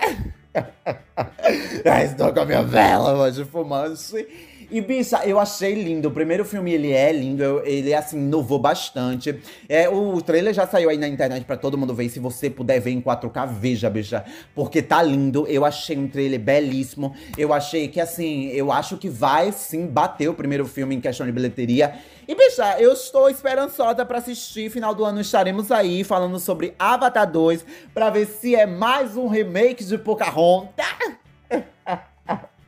estou 2.05 2.33
com 2.33 2.41
a 2.41 2.45
minha 2.45 2.63
vela 2.63 3.15
hoje 3.15 3.45
fumante. 3.45 4.27
E, 4.71 4.81
bicha, 4.81 5.25
eu 5.25 5.39
achei 5.39 5.75
lindo. 5.75 6.09
O 6.09 6.11
primeiro 6.11 6.45
filme, 6.45 6.73
ele 6.73 6.93
é 6.93 7.13
lindo. 7.13 7.63
Ele, 7.65 7.95
assim, 7.95 8.19
inovou 8.19 8.59
bastante. 8.59 9.39
É, 9.69 9.89
o 9.89 10.21
trailer 10.21 10.53
já 10.53 10.67
saiu 10.67 10.91
aí 10.91 10.97
na 10.97 11.07
internet 11.07 11.45
pra 11.45 11.57
todo 11.57 11.79
mundo 11.79 11.95
ver. 11.95 12.09
Se 12.09 12.19
você 12.19 12.51
puder 12.51 12.81
ver 12.81 12.91
em 12.91 13.01
4K, 13.01 13.47
veja, 13.47 13.89
bicha. 13.89 14.25
Porque 14.55 14.83
tá 14.83 15.03
lindo. 15.03 15.47
Eu 15.47 15.65
achei 15.65 15.97
um 15.97 16.09
trailer 16.09 16.41
belíssimo. 16.41 17.15
Eu 17.39 17.53
achei 17.53 17.89
que, 17.89 18.01
assim, 18.01 18.49
eu 18.49 18.73
acho 18.73 18.97
que 18.97 19.09
vai, 19.09 19.53
sim, 19.53 19.87
bater 19.87 20.29
o 20.29 20.35
primeiro 20.35 20.67
filme 20.67 20.95
em 20.95 21.01
questão 21.01 21.27
de 21.27 21.33
bilheteria. 21.33 21.95
E, 22.27 22.35
bicha, 22.35 22.77
eu 22.81 22.93
estou 22.93 23.31
esperançosa 23.31 24.05
para 24.05 24.19
assistir. 24.19 24.69
Final 24.71 24.95
do 24.95 25.05
ano 25.05 25.21
estaremos 25.21 25.71
aí 25.71 26.03
falando 26.03 26.39
sobre 26.41 26.75
Avatar 26.79 27.31
2. 27.31 27.65
Pra 27.95 28.11
ver 28.11 28.27
se 28.27 28.55
é 28.55 28.67
mais 28.67 29.17
um 29.17 29.29
remake 29.29 29.85
de 29.85 29.97
Pocahontas. 29.97 31.26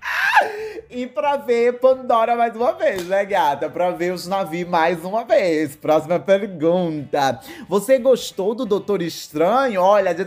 E 0.91 1.07
pra 1.07 1.37
ver 1.37 1.79
Pandora 1.81 2.35
mais 2.35 2.57
uma 2.57 2.73
vez, 2.73 3.05
né, 3.07 3.23
gata? 3.25 3.69
Pra 3.69 3.91
ver 3.91 4.13
os 4.13 4.27
navios 4.27 4.69
mais 4.69 5.05
uma 5.05 5.23
vez. 5.23 5.77
Próxima 5.77 6.19
pergunta. 6.19 7.41
Você 7.69 7.99
gostou 7.99 8.55
do 8.55 8.65
Doutor 8.65 9.03
Estranho? 9.03 9.83
Olha, 9.83 10.15
de 10.15 10.25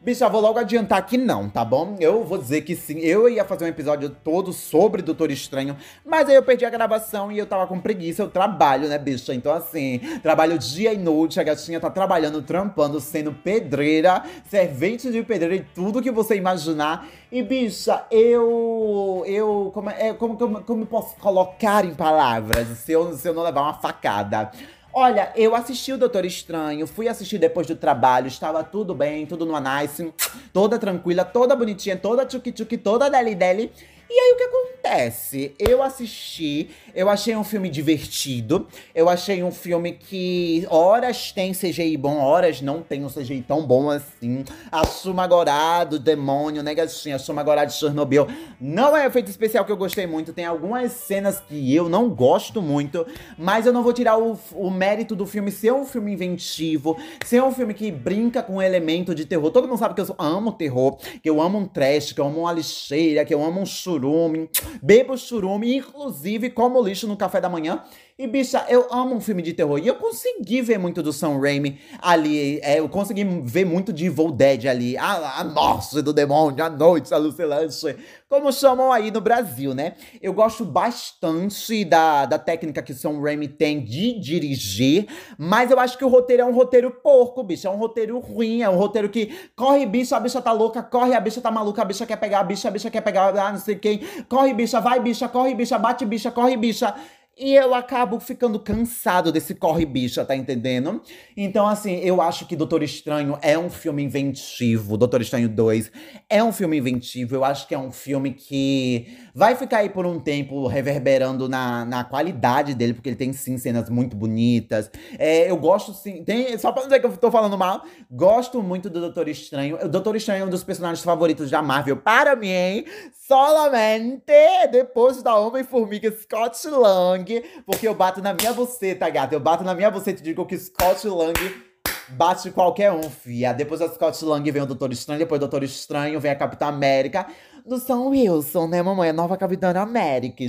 Bicha, 0.00 0.28
vou 0.28 0.40
logo 0.40 0.60
adiantar 0.60 1.04
que 1.04 1.18
não, 1.18 1.50
tá 1.50 1.64
bom? 1.64 1.96
Eu 1.98 2.22
vou 2.22 2.38
dizer 2.38 2.60
que 2.60 2.76
sim. 2.76 3.00
Eu 3.00 3.28
ia 3.28 3.44
fazer 3.44 3.64
um 3.64 3.68
episódio 3.68 4.08
todo 4.08 4.52
sobre 4.52 5.02
Doutor 5.02 5.28
Estranho, 5.28 5.76
mas 6.06 6.28
aí 6.28 6.36
eu 6.36 6.42
perdi 6.42 6.64
a 6.64 6.70
gravação 6.70 7.32
e 7.32 7.38
eu 7.38 7.44
tava 7.44 7.66
com 7.66 7.80
preguiça. 7.80 8.22
Eu 8.22 8.30
trabalho, 8.30 8.88
né, 8.88 8.96
bicha? 8.96 9.34
Então, 9.34 9.52
assim, 9.52 9.98
trabalho 10.22 10.56
dia 10.56 10.92
e 10.92 10.98
noite. 10.98 11.40
A 11.40 11.42
gatinha 11.42 11.80
tá 11.80 11.90
trabalhando, 11.90 12.40
trampando, 12.42 13.00
sendo 13.00 13.32
pedreira, 13.32 14.22
servente 14.48 15.10
de 15.10 15.20
pedreira 15.24 15.56
e 15.56 15.66
tudo 15.74 16.00
que 16.00 16.12
você 16.12 16.36
imaginar. 16.36 17.08
E, 17.32 17.42
bicha, 17.42 18.04
eu. 18.08 19.24
Eu. 19.26 19.72
Como, 19.74 19.90
é, 19.90 20.14
como, 20.14 20.36
como, 20.36 20.62
como 20.62 20.86
posso 20.86 21.16
colocar 21.16 21.84
em 21.84 21.92
palavras 21.92 22.68
se 22.78 22.92
eu, 22.92 23.12
se 23.16 23.28
eu 23.28 23.34
não 23.34 23.42
levar 23.42 23.62
uma 23.62 23.74
facada? 23.74 24.52
Olha, 25.00 25.32
eu 25.36 25.54
assisti 25.54 25.92
o 25.92 25.96
Doutor 25.96 26.24
Estranho, 26.24 26.84
fui 26.84 27.06
assistir 27.06 27.38
depois 27.38 27.68
do 27.68 27.76
trabalho, 27.76 28.26
estava 28.26 28.64
tudo 28.64 28.96
bem, 28.96 29.26
tudo 29.26 29.46
no 29.46 29.54
nice, 29.60 30.12
toda 30.52 30.76
tranquila, 30.76 31.24
toda 31.24 31.54
bonitinha, 31.54 31.96
toda 31.96 32.26
tchuki-tchuki, 32.26 32.76
toda 32.76 33.08
deli-deli. 33.08 33.70
E 34.10 34.18
aí 34.18 34.32
o 34.32 34.36
que 34.36 34.44
acontece? 34.44 35.54
Eu 35.58 35.82
assisti, 35.82 36.70
eu 36.94 37.10
achei 37.10 37.36
um 37.36 37.44
filme 37.44 37.68
divertido, 37.68 38.66
eu 38.94 39.06
achei 39.06 39.42
um 39.42 39.50
filme 39.50 39.92
que 39.92 40.66
horas 40.70 41.30
tem 41.30 41.52
CGI 41.52 41.94
bom, 41.98 42.16
horas 42.16 42.62
não 42.62 42.80
tem 42.80 43.04
um 43.04 43.08
CGI 43.08 43.42
tão 43.46 43.66
bom 43.66 43.90
assim. 43.90 44.46
A 44.72 44.86
Sumagorá 44.86 45.84
do 45.84 45.98
demônio, 45.98 46.62
né, 46.62 46.74
gatinha? 46.74 47.16
A 47.16 47.18
Sumagorá 47.18 47.66
de 47.66 47.74
Chernobyl 47.74 48.26
não 48.58 48.96
é 48.96 49.02
um 49.02 49.06
efeito 49.06 49.30
especial 49.30 49.62
que 49.66 49.72
eu 49.72 49.76
gostei 49.76 50.06
muito. 50.06 50.32
Tem 50.32 50.46
algumas 50.46 50.92
cenas 50.92 51.38
que 51.40 51.74
eu 51.74 51.86
não 51.86 52.08
gosto 52.08 52.62
muito, 52.62 53.06
mas 53.36 53.66
eu 53.66 53.74
não 53.74 53.82
vou 53.82 53.92
tirar 53.92 54.16
o, 54.18 54.38
o 54.54 54.70
mérito 54.70 55.14
do 55.14 55.26
filme 55.26 55.52
ser 55.52 55.74
um 55.74 55.84
filme 55.84 56.14
inventivo, 56.14 56.96
ser 57.26 57.42
um 57.42 57.52
filme 57.52 57.74
que 57.74 57.92
brinca 57.92 58.42
com 58.42 58.54
um 58.54 58.62
elemento 58.62 59.14
de 59.14 59.26
terror. 59.26 59.50
Todo 59.50 59.68
mundo 59.68 59.78
sabe 59.78 59.94
que 59.94 60.00
eu 60.00 60.16
amo 60.18 60.52
terror, 60.52 60.96
que 61.22 61.28
eu 61.28 61.42
amo 61.42 61.58
um 61.58 61.66
trash, 61.66 62.12
que 62.12 62.20
eu 62.22 62.24
amo 62.24 62.40
uma 62.40 62.52
lixeira, 62.54 63.22
que 63.22 63.34
eu 63.34 63.44
amo 63.44 63.60
um 63.60 63.66
churume, 63.98 64.48
bebo 64.80 65.16
churume, 65.16 65.76
inclusive 65.76 66.50
como 66.50 66.80
lixo 66.80 67.06
no 67.06 67.16
café 67.16 67.40
da 67.40 67.48
manhã. 67.48 67.82
E, 68.20 68.26
bicha, 68.26 68.66
eu 68.68 68.88
amo 68.90 69.14
um 69.14 69.20
filme 69.20 69.40
de 69.40 69.52
terror. 69.52 69.78
E 69.78 69.86
eu 69.86 69.94
consegui 69.94 70.60
ver 70.60 70.76
muito 70.76 71.00
do 71.04 71.12
Sam 71.12 71.38
Raimi 71.38 71.78
ali. 72.02 72.58
É, 72.64 72.80
eu 72.80 72.88
consegui 72.88 73.22
ver 73.44 73.64
muito 73.64 73.92
de 73.92 74.06
Evil 74.06 74.32
Dead 74.32 74.66
ali. 74.66 74.98
A, 74.98 75.38
a 75.38 75.44
morte 75.44 76.02
do 76.02 76.12
demônio, 76.12 76.64
a 76.64 76.68
noite 76.68 77.14
alucinante. 77.14 77.96
Como 78.28 78.52
chamam 78.52 78.90
aí 78.90 79.12
no 79.12 79.20
Brasil, 79.20 79.72
né? 79.72 79.94
Eu 80.20 80.32
gosto 80.32 80.64
bastante 80.64 81.84
da, 81.84 82.26
da 82.26 82.40
técnica 82.40 82.82
que 82.82 82.90
o 82.90 82.94
Sam 82.96 83.20
Raimi 83.22 83.46
tem 83.46 83.84
de 83.84 84.18
dirigir. 84.18 85.06
Mas 85.38 85.70
eu 85.70 85.78
acho 85.78 85.96
que 85.96 86.04
o 86.04 86.08
roteiro 86.08 86.42
é 86.42 86.44
um 86.44 86.52
roteiro 86.52 86.90
porco, 86.90 87.44
bicho. 87.44 87.68
É 87.68 87.70
um 87.70 87.76
roteiro 87.76 88.18
ruim. 88.18 88.62
É 88.62 88.68
um 88.68 88.76
roteiro 88.76 89.08
que 89.08 89.32
corre, 89.54 89.86
bicha, 89.86 90.16
a 90.16 90.20
bicha 90.20 90.42
tá 90.42 90.50
louca. 90.50 90.82
Corre, 90.82 91.14
a 91.14 91.20
bicha 91.20 91.40
tá 91.40 91.52
maluca. 91.52 91.82
A 91.82 91.84
bicha 91.84 92.04
quer 92.04 92.16
pegar 92.16 92.40
a 92.40 92.42
bicha, 92.42 92.66
a 92.66 92.70
bicha 92.72 92.90
quer 92.90 93.00
pegar 93.00 93.28
ah, 93.28 93.52
não 93.52 93.60
sei 93.60 93.76
quem. 93.76 94.00
Corre, 94.28 94.52
bicha, 94.52 94.80
vai, 94.80 94.98
bicha, 94.98 95.28
corre, 95.28 95.54
bicha, 95.54 95.78
bate, 95.78 96.04
bicha, 96.04 96.32
corre, 96.32 96.56
bicha. 96.56 96.92
E 97.40 97.54
eu 97.54 97.72
acabo 97.72 98.18
ficando 98.18 98.58
cansado 98.58 99.30
desse 99.30 99.54
corre-bicha, 99.54 100.24
tá 100.24 100.34
entendendo? 100.34 101.00
Então, 101.36 101.68
assim, 101.68 101.94
eu 102.00 102.20
acho 102.20 102.44
que 102.46 102.56
Doutor 102.56 102.82
Estranho 102.82 103.38
é 103.40 103.56
um 103.56 103.70
filme 103.70 104.02
inventivo. 104.02 104.96
Doutor 104.96 105.20
Estranho 105.20 105.48
2 105.48 105.92
é 106.28 106.42
um 106.42 106.52
filme 106.52 106.78
inventivo. 106.78 107.36
Eu 107.36 107.44
acho 107.44 107.68
que 107.68 107.74
é 107.76 107.78
um 107.78 107.92
filme 107.92 108.32
que 108.32 109.06
vai 109.32 109.54
ficar 109.54 109.78
aí 109.78 109.88
por 109.88 110.04
um 110.04 110.18
tempo 110.18 110.66
reverberando 110.66 111.48
na, 111.48 111.84
na 111.84 112.02
qualidade 112.02 112.74
dele, 112.74 112.92
porque 112.92 113.10
ele 113.10 113.16
tem 113.16 113.32
sim 113.32 113.56
cenas 113.56 113.88
muito 113.88 114.16
bonitas. 114.16 114.90
É, 115.16 115.48
eu 115.48 115.56
gosto 115.56 115.94
sim. 115.94 116.24
Tem, 116.24 116.58
só 116.58 116.72
pra 116.72 116.82
não 116.82 116.88
dizer 116.88 116.98
que 116.98 117.06
eu 117.06 117.16
tô 117.16 117.30
falando 117.30 117.56
mal, 117.56 117.84
gosto 118.10 118.60
muito 118.60 118.90
do 118.90 119.00
Doutor 119.00 119.28
Estranho. 119.28 119.78
O 119.84 119.88
Doutor 119.88 120.16
Estranho 120.16 120.42
é 120.42 120.44
um 120.44 120.50
dos 120.50 120.64
personagens 120.64 121.04
favoritos 121.04 121.48
da 121.48 121.62
Marvel 121.62 121.98
para 121.98 122.34
mim? 122.34 122.84
Solamente 123.28 124.32
depois 124.72 125.22
da 125.22 125.36
Homem-Formiga 125.36 126.10
Scott 126.10 126.66
Lang 126.66 127.27
porque 127.66 127.86
eu 127.86 127.94
bato 127.94 128.20
na 128.20 128.34
minha 128.34 128.52
buceta, 128.52 129.08
gata. 129.08 129.34
Eu 129.34 129.40
bato 129.40 129.64
na 129.64 129.74
minha 129.74 129.90
buceta 129.90 130.20
e 130.20 130.24
digo 130.24 130.46
que 130.46 130.58
Scott 130.58 131.06
Lang 131.06 131.68
Bate 132.10 132.50
qualquer 132.50 132.90
um, 132.90 133.02
fia. 133.02 133.52
Depois 133.52 133.80
da 133.80 133.88
Scott 133.88 134.24
Lang 134.24 134.50
vem 134.50 134.62
o 134.62 134.66
Doutor 134.66 134.92
Estranho, 134.92 135.18
depois 135.18 135.38
do 135.38 135.44
Doutor 135.44 135.62
Estranho 135.62 136.18
vem 136.18 136.30
a 136.30 136.36
Capitã 136.36 136.66
América. 136.66 137.26
Do 137.66 137.78
Sam 137.78 138.08
Wilson, 138.08 138.66
né, 138.66 138.82
mamãe? 138.82 139.10
A 139.10 139.12
nova 139.12 139.36
Capitã 139.36 139.70
América. 139.78 140.42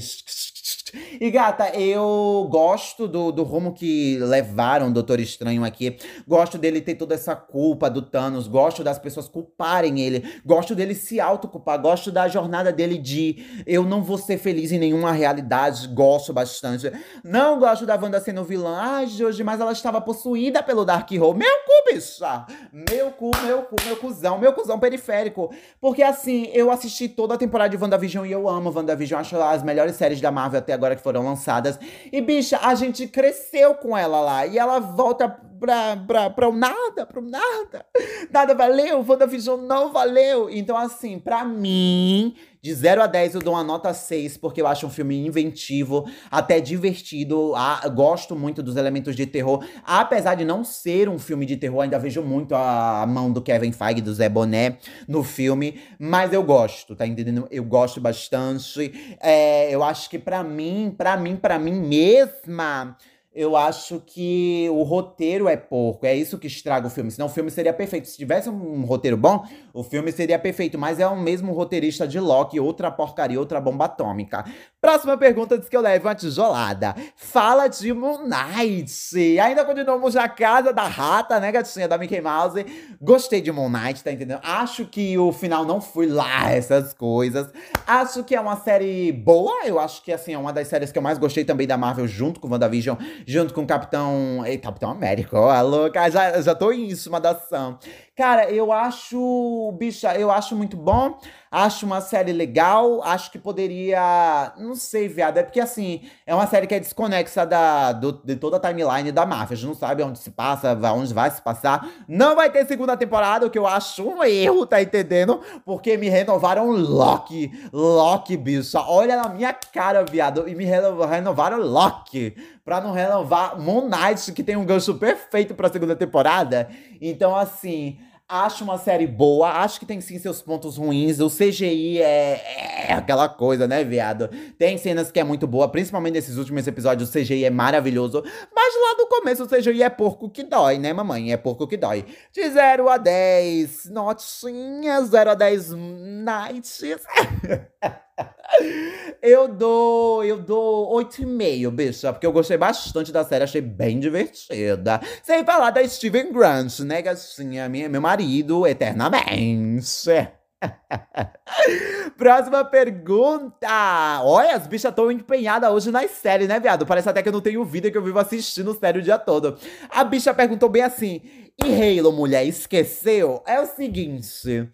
E 1.19 1.29
gata, 1.29 1.69
eu 1.69 2.47
gosto 2.49 3.07
do, 3.07 3.31
do 3.31 3.43
rumo 3.43 3.73
que 3.73 4.17
levaram 4.19 4.87
o 4.87 4.93
Doutor 4.93 5.19
Estranho 5.19 5.63
aqui. 5.63 5.97
Gosto 6.27 6.57
dele 6.57 6.81
ter 6.81 6.95
toda 6.95 7.15
essa 7.15 7.35
culpa 7.35 7.89
do 7.89 8.01
Thanos. 8.01 8.47
Gosto 8.47 8.83
das 8.83 8.99
pessoas 8.99 9.27
culparem 9.27 9.99
ele. 9.99 10.41
Gosto 10.45 10.75
dele 10.75 10.95
se 10.95 11.19
autoculpar. 11.19 11.81
Gosto 11.81 12.11
da 12.11 12.27
jornada 12.27 12.71
dele 12.71 12.97
de 12.97 13.63
eu 13.65 13.83
não 13.83 14.03
vou 14.03 14.17
ser 14.17 14.37
feliz 14.37 14.71
em 14.71 14.79
nenhuma 14.79 15.11
realidade. 15.11 15.87
Gosto 15.87 16.33
bastante. 16.33 16.91
Não 17.23 17.59
gosto 17.59 17.85
da 17.85 17.95
Wanda 17.95 18.19
sendo 18.19 18.43
vilã. 18.43 18.77
Ai, 18.79 19.07
Jorge, 19.07 19.43
mas 19.43 19.59
ela 19.59 19.71
estava 19.71 20.01
possuída 20.01 20.63
pelo 20.63 20.85
Darkhold. 20.85 21.37
Meu 21.37 21.57
cu, 21.65 21.93
bicha! 21.93 22.45
Meu 22.71 23.11
cu, 23.11 23.31
meu 23.43 23.63
cu, 23.63 23.75
meu 23.85 23.97
cuzão, 23.97 24.37
meu 24.37 24.53
cuzão 24.53 24.79
periférico. 24.79 25.53
Porque 25.79 26.01
assim, 26.01 26.49
eu 26.53 26.71
assisti 26.71 27.07
toda 27.07 27.33
a 27.33 27.37
temporada 27.37 27.69
de 27.75 27.81
WandaVision 27.81 28.25
e 28.25 28.31
eu 28.31 28.47
amo 28.47 28.71
WandaVision. 28.71 29.19
Acho 29.19 29.37
as 29.41 29.63
melhores 29.63 29.95
séries 29.95 30.21
da 30.21 30.31
Marvel 30.31 30.59
até 30.59 30.77
agora 30.79 30.95
que 30.95 31.03
foram 31.03 31.23
lançadas. 31.23 31.77
E, 32.11 32.21
bicha, 32.21 32.59
a 32.61 32.73
gente 32.73 33.07
cresceu 33.07 33.75
com 33.75 33.97
ela 33.97 34.19
lá. 34.21 34.47
E 34.47 34.57
ela 34.57 34.79
volta 34.79 35.29
pra, 35.59 35.97
pra, 35.97 36.29
pra 36.29 36.49
o 36.49 36.53
nada, 36.53 37.05
pro 37.05 37.21
nada. 37.21 37.85
Nada 38.31 38.55
valeu, 38.55 39.05
WandaVision 39.07 39.59
não 39.61 39.91
valeu. 39.91 40.49
Então, 40.49 40.77
assim, 40.77 41.19
pra 41.19 41.43
mim, 41.43 42.35
de 42.61 42.73
0 42.73 43.01
a 43.01 43.07
10 43.07 43.35
eu 43.35 43.41
dou 43.41 43.53
uma 43.53 43.63
nota 43.63 43.93
6, 43.93 44.37
porque 44.37 44.61
eu 44.61 44.67
acho 44.67 44.85
um 44.85 44.89
filme 44.89 45.25
inventivo, 45.25 46.05
até 46.29 46.59
divertido. 46.59 47.53
Ah, 47.55 47.87
gosto 47.87 48.35
muito 48.35 48.61
dos 48.61 48.75
elementos 48.75 49.15
de 49.15 49.25
terror. 49.25 49.65
Apesar 49.85 50.35
de 50.35 50.43
não 50.43 50.63
ser 50.63 51.07
um 51.07 51.17
filme 51.17 51.45
de 51.45 51.55
terror, 51.57 51.81
ainda 51.81 51.97
vejo 51.97 52.21
muito 52.21 52.53
a 52.55 53.05
mão 53.07 53.31
do 53.31 53.41
Kevin 53.41 53.71
Feige, 53.71 54.01
do 54.01 54.13
Zé 54.13 54.27
Boné, 54.27 54.77
no 55.07 55.23
filme. 55.23 55.79
Mas 55.97 56.33
eu 56.33 56.43
gosto, 56.43 56.95
tá 56.95 57.07
entendendo? 57.07 57.47
Eu 57.49 57.63
gosto 57.63 58.01
bastante. 58.01 58.91
É, 59.21 59.73
eu 59.73 59.83
acho 59.83 60.09
que 60.09 60.19
para 60.19 60.43
mim, 60.43 60.93
para 60.97 61.15
mim, 61.17 61.35
para 61.35 61.57
mim 61.57 61.73
mesma 61.73 62.97
eu 63.33 63.55
acho 63.55 64.01
que 64.05 64.67
o 64.71 64.81
roteiro 64.81 65.47
é 65.47 65.55
porco. 65.55 66.05
É 66.05 66.15
isso 66.15 66.39
que 66.39 66.47
estraga 66.47 66.87
o 66.87 66.89
filme. 66.89 67.11
Senão 67.11 67.27
o 67.27 67.29
filme 67.29 67.51
seria 67.51 67.71
perfeito. 67.71 68.07
Se 68.07 68.17
tivesse 68.17 68.49
um 68.49 68.83
roteiro 68.85 69.15
bom, 69.15 69.45
o 69.71 69.83
filme 69.83 70.11
seria 70.11 70.39
perfeito. 70.39 70.79
Mas 70.79 70.99
é 70.99 71.07
o 71.07 71.15
mesmo 71.15 71.53
roteirista 71.53 72.07
de 72.07 72.19
Loki, 72.19 72.59
outra 72.59 72.89
porcaria, 72.89 73.39
outra 73.39 73.61
bomba 73.61 73.85
atômica. 73.85 74.43
Próxima 74.81 75.15
pergunta 75.15 75.59
diz 75.59 75.69
que 75.69 75.77
eu 75.77 75.81
levo 75.81 76.07
uma 76.07 76.15
tijolada. 76.15 76.95
Fala 77.15 77.67
de 77.67 77.93
Moon 77.93 78.27
Knight. 78.27 79.39
Ainda 79.39 79.63
continuamos 79.63 80.15
na 80.15 80.27
casa 80.27 80.73
da 80.73 80.87
rata, 80.87 81.39
né, 81.39 81.51
gatinha 81.51 81.87
da 81.87 81.99
Mickey 81.99 82.21
Mouse. 82.21 82.65
Gostei 82.99 83.41
de 83.41 83.51
Moon 83.51 83.69
Knight, 83.69 84.03
tá 84.03 84.11
entendendo? 84.11 84.39
Acho 84.43 84.85
que 84.85 85.17
o 85.19 85.31
final 85.31 85.65
não 85.65 85.79
foi 85.79 86.07
lá 86.07 86.49
essas 86.51 86.93
coisas. 86.93 87.47
Acho 87.85 88.23
que 88.23 88.35
é 88.35 88.41
uma 88.41 88.55
série 88.55 89.11
boa. 89.11 89.65
Eu 89.65 89.79
acho 89.79 90.01
que, 90.03 90.11
assim, 90.11 90.33
é 90.33 90.37
uma 90.37 90.51
das 90.51 90.67
séries 90.67 90.91
que 90.91 90.97
eu 90.97 91.03
mais 91.03 91.19
gostei 91.19 91.45
também 91.45 91.67
da 91.67 91.77
Marvel, 91.77 92.07
junto 92.07 92.39
com 92.39 92.49
WandaVision 92.49 92.97
junto 93.25 93.53
com 93.53 93.61
o 93.61 93.67
Capitão. 93.67 94.43
Ei, 94.45 94.57
Capitão 94.57 94.91
América, 94.91 95.39
ó, 95.39 95.61
louca, 95.61 96.09
já, 96.09 96.41
já 96.41 96.55
tô 96.55 96.71
em 96.71 96.93
cima 96.95 97.19
da 97.19 97.31
ação. 97.31 97.77
Cara, 98.19 98.51
eu 98.51 98.73
acho. 98.73 99.73
Bicha, 99.79 100.13
eu 100.13 100.29
acho 100.29 100.53
muito 100.53 100.75
bom. 100.75 101.17
Acho 101.49 101.85
uma 101.85 102.01
série 102.01 102.33
legal. 102.33 103.01
Acho 103.01 103.31
que 103.31 103.39
poderia. 103.39 104.51
Não 104.57 104.75
sei, 104.75 105.07
viado. 105.07 105.37
É 105.37 105.43
porque, 105.43 105.61
assim, 105.61 106.01
é 106.27 106.35
uma 106.35 106.45
série 106.45 106.67
que 106.67 106.75
é 106.75 106.81
desconexa 106.81 107.45
da, 107.45 107.93
do, 107.93 108.11
de 108.11 108.35
toda 108.35 108.57
a 108.57 108.59
timeline 108.59 109.13
da 109.13 109.25
máfia. 109.25 109.53
A 109.53 109.57
gente 109.57 109.69
não 109.69 109.73
sabe 109.73 110.03
onde 110.03 110.19
se 110.19 110.31
passa, 110.31 110.77
onde 110.93 111.13
vai 111.13 111.31
se 111.31 111.41
passar. 111.41 111.87
Não 112.09 112.35
vai 112.35 112.51
ter 112.51 112.65
segunda 112.65 112.97
temporada, 112.97 113.45
o 113.45 113.49
que 113.49 113.57
eu 113.57 113.65
acho 113.65 114.03
um 114.03 114.21
erro, 114.21 114.65
tá 114.65 114.81
entendendo? 114.81 115.39
Porque 115.63 115.95
me 115.95 116.09
renovaram 116.09 116.69
Loki. 116.71 117.49
Loki, 117.71 118.35
bicha. 118.35 118.81
Olha 118.81 119.15
na 119.15 119.29
minha 119.29 119.53
cara, 119.53 120.03
viado. 120.03 120.45
E 120.45 120.53
me 120.53 120.65
renovaram 120.65 121.61
Loki. 121.61 122.35
Pra 122.65 122.81
não 122.81 122.91
renovar 122.91 123.57
Moon 123.57 123.87
Knight, 123.87 124.33
que 124.33 124.43
tem 124.43 124.57
um 124.57 124.65
gancho 124.65 124.95
perfeito 124.95 125.55
pra 125.55 125.69
segunda 125.69 125.95
temporada. 125.95 126.69
Então, 126.99 127.33
assim. 127.33 127.97
Acho 128.31 128.63
uma 128.63 128.77
série 128.77 129.07
boa, 129.07 129.49
acho 129.49 129.79
que 129.79 129.87
tem 129.87 129.99
sim 129.99 130.19
seus 130.19 130.39
pontos 130.39 130.77
ruins. 130.77 131.19
O 131.19 131.31
CGI 131.31 131.99
é, 131.99 132.85
é, 132.87 132.93
aquela 132.93 133.27
coisa, 133.27 133.67
né, 133.67 133.83
viado? 133.83 134.29
Tem 134.55 134.77
cenas 134.77 135.11
que 135.11 135.19
é 135.19 135.23
muito 135.23 135.47
boa, 135.47 135.67
principalmente 135.67 136.13
nesses 136.13 136.37
últimos 136.37 136.67
episódios, 136.67 137.09
o 137.09 137.11
CGI 137.11 137.45
é 137.45 137.49
maravilhoso. 137.49 138.23
Mas 138.55 138.73
lá 138.75 138.93
do 138.99 139.07
começo 139.07 139.45
o 139.45 139.47
CGI 139.47 139.81
é 139.81 139.89
porco 139.89 140.29
que 140.29 140.43
dói, 140.43 140.77
né, 140.77 140.93
mamãe? 140.93 141.33
É 141.33 141.37
porco 141.37 141.65
que 141.67 141.75
dói. 141.75 142.05
De 142.31 142.47
0 142.47 142.87
a 142.87 142.97
10, 142.97 143.85
notinha, 143.85 145.01
0 145.01 145.31
a 145.31 145.33
10 145.33 145.71
nights. 145.71 146.81
Eu 149.21 149.49
dou, 149.49 150.23
eu 150.23 150.39
dou 150.39 150.95
8,5, 150.97 151.71
bicha, 151.71 152.13
porque 152.13 152.25
eu 152.25 152.31
gostei 152.31 152.57
bastante 152.57 153.11
da 153.11 153.23
série, 153.25 153.43
achei 153.43 153.59
bem 153.59 153.99
divertida. 153.99 155.01
Sem 155.23 155.43
falar 155.43 155.71
da 155.71 155.85
Steven 155.85 156.31
Grant, 156.31 156.79
né, 156.79 157.01
gatinha, 157.01 157.67
minha, 157.67 157.89
meu 157.89 157.99
marido, 157.99 158.65
eternamente. 158.65 160.29
Próxima 162.17 162.63
pergunta. 162.65 164.21
Olha, 164.23 164.55
as 164.55 164.67
bichas 164.67 164.89
estão 164.89 165.11
empenhadas 165.11 165.71
hoje 165.71 165.91
nas 165.91 166.11
séries, 166.11 166.47
né, 166.47 166.59
viado? 166.59 166.85
Parece 166.85 167.09
até 167.09 167.21
que 167.21 167.29
eu 167.29 167.33
não 167.33 167.41
tenho 167.41 167.63
vida 167.63 167.89
que 167.89 167.97
eu 167.97 168.03
vivo 168.03 168.19
assistindo 168.19 168.73
série 168.73 168.99
o 168.99 169.01
dia 169.01 169.17
todo. 169.17 169.57
A 169.89 170.03
bicha 170.03 170.33
perguntou 170.33 170.69
bem 170.69 170.83
assim: 170.83 171.21
e 171.65 171.99
Halo, 171.99 172.11
mulher, 172.11 172.45
esqueceu? 172.45 173.43
É 173.45 173.59
o 173.59 173.65
seguinte. 173.65 174.69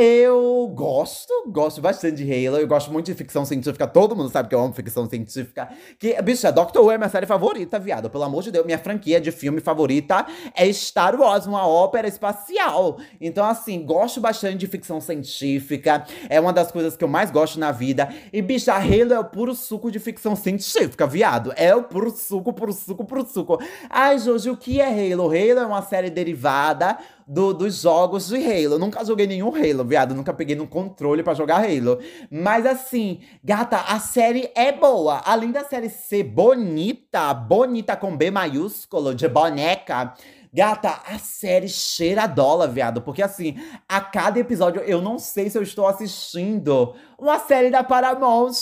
Eu 0.00 0.70
gosto, 0.76 1.32
gosto 1.48 1.80
bastante 1.80 2.22
de 2.22 2.46
Halo. 2.46 2.56
Eu 2.56 2.68
gosto 2.68 2.92
muito 2.92 3.06
de 3.06 3.14
ficção 3.14 3.44
científica. 3.44 3.84
Todo 3.84 4.14
mundo 4.14 4.30
sabe 4.30 4.48
que 4.48 4.54
eu 4.54 4.60
amo 4.60 4.72
ficção 4.72 5.10
científica. 5.10 5.68
Que, 5.98 6.22
bicha, 6.22 6.52
Doctor 6.52 6.84
Who 6.84 6.92
é 6.92 6.96
minha 6.96 7.08
série 7.10 7.26
favorita, 7.26 7.80
viado. 7.80 8.08
Pelo 8.08 8.22
amor 8.22 8.44
de 8.44 8.52
Deus, 8.52 8.64
minha 8.64 8.78
franquia 8.78 9.20
de 9.20 9.32
filme 9.32 9.60
favorita 9.60 10.24
é 10.54 10.72
Star 10.72 11.20
Wars, 11.20 11.46
uma 11.46 11.66
ópera 11.66 12.06
espacial. 12.06 13.00
Então, 13.20 13.44
assim, 13.44 13.84
gosto 13.84 14.20
bastante 14.20 14.58
de 14.58 14.68
ficção 14.68 15.00
científica. 15.00 16.06
É 16.28 16.38
uma 16.38 16.52
das 16.52 16.70
coisas 16.70 16.96
que 16.96 17.02
eu 17.02 17.08
mais 17.08 17.32
gosto 17.32 17.58
na 17.58 17.72
vida. 17.72 18.08
E, 18.32 18.40
bicha, 18.40 18.74
Halo 18.74 19.12
é 19.12 19.18
o 19.18 19.24
puro 19.24 19.52
suco 19.52 19.90
de 19.90 19.98
ficção 19.98 20.36
científica, 20.36 21.08
viado. 21.08 21.52
É 21.56 21.74
o 21.74 21.82
puro 21.82 22.12
suco, 22.12 22.52
puro 22.52 22.72
suco, 22.72 23.04
puro 23.04 23.26
suco. 23.26 23.58
Ai, 23.90 24.20
Joji, 24.20 24.48
o 24.48 24.56
que 24.56 24.80
é 24.80 24.86
Halo? 24.86 25.24
Halo 25.24 25.58
é 25.58 25.66
uma 25.66 25.82
série 25.82 26.08
derivada 26.28 26.98
do, 27.26 27.52
dos 27.52 27.82
jogos 27.82 28.28
de 28.28 28.36
Halo. 28.36 28.74
Eu 28.74 28.78
nunca 28.78 29.04
joguei 29.04 29.26
nenhum 29.26 29.48
Halo, 29.54 29.84
viado. 29.84 30.14
Nunca 30.14 30.32
peguei 30.32 30.54
no 30.54 30.66
controle 30.66 31.22
para 31.22 31.34
jogar 31.34 31.64
Halo. 31.64 31.98
Mas 32.30 32.66
assim, 32.66 33.20
gata, 33.42 33.78
a 33.78 33.98
série 33.98 34.50
é 34.54 34.72
boa. 34.72 35.22
Além 35.24 35.50
da 35.50 35.64
série 35.64 35.88
ser 35.88 36.24
bonita, 36.24 37.32
bonita 37.34 37.96
com 37.96 38.16
B 38.16 38.30
maiúsculo, 38.30 39.14
de 39.14 39.28
boneca. 39.28 40.14
Gata, 40.52 41.02
a 41.06 41.18
série 41.18 41.68
cheira 41.68 42.22
a 42.22 42.26
dólar, 42.26 42.68
viado. 42.68 43.02
Porque 43.02 43.22
assim, 43.22 43.56
a 43.88 44.00
cada 44.00 44.38
episódio 44.38 44.80
eu 44.82 45.02
não 45.02 45.18
sei 45.18 45.50
se 45.50 45.58
eu 45.58 45.62
estou 45.62 45.86
assistindo 45.86 46.94
uma 47.18 47.38
série 47.40 47.68
da 47.68 47.82
Paramount. 47.82 48.52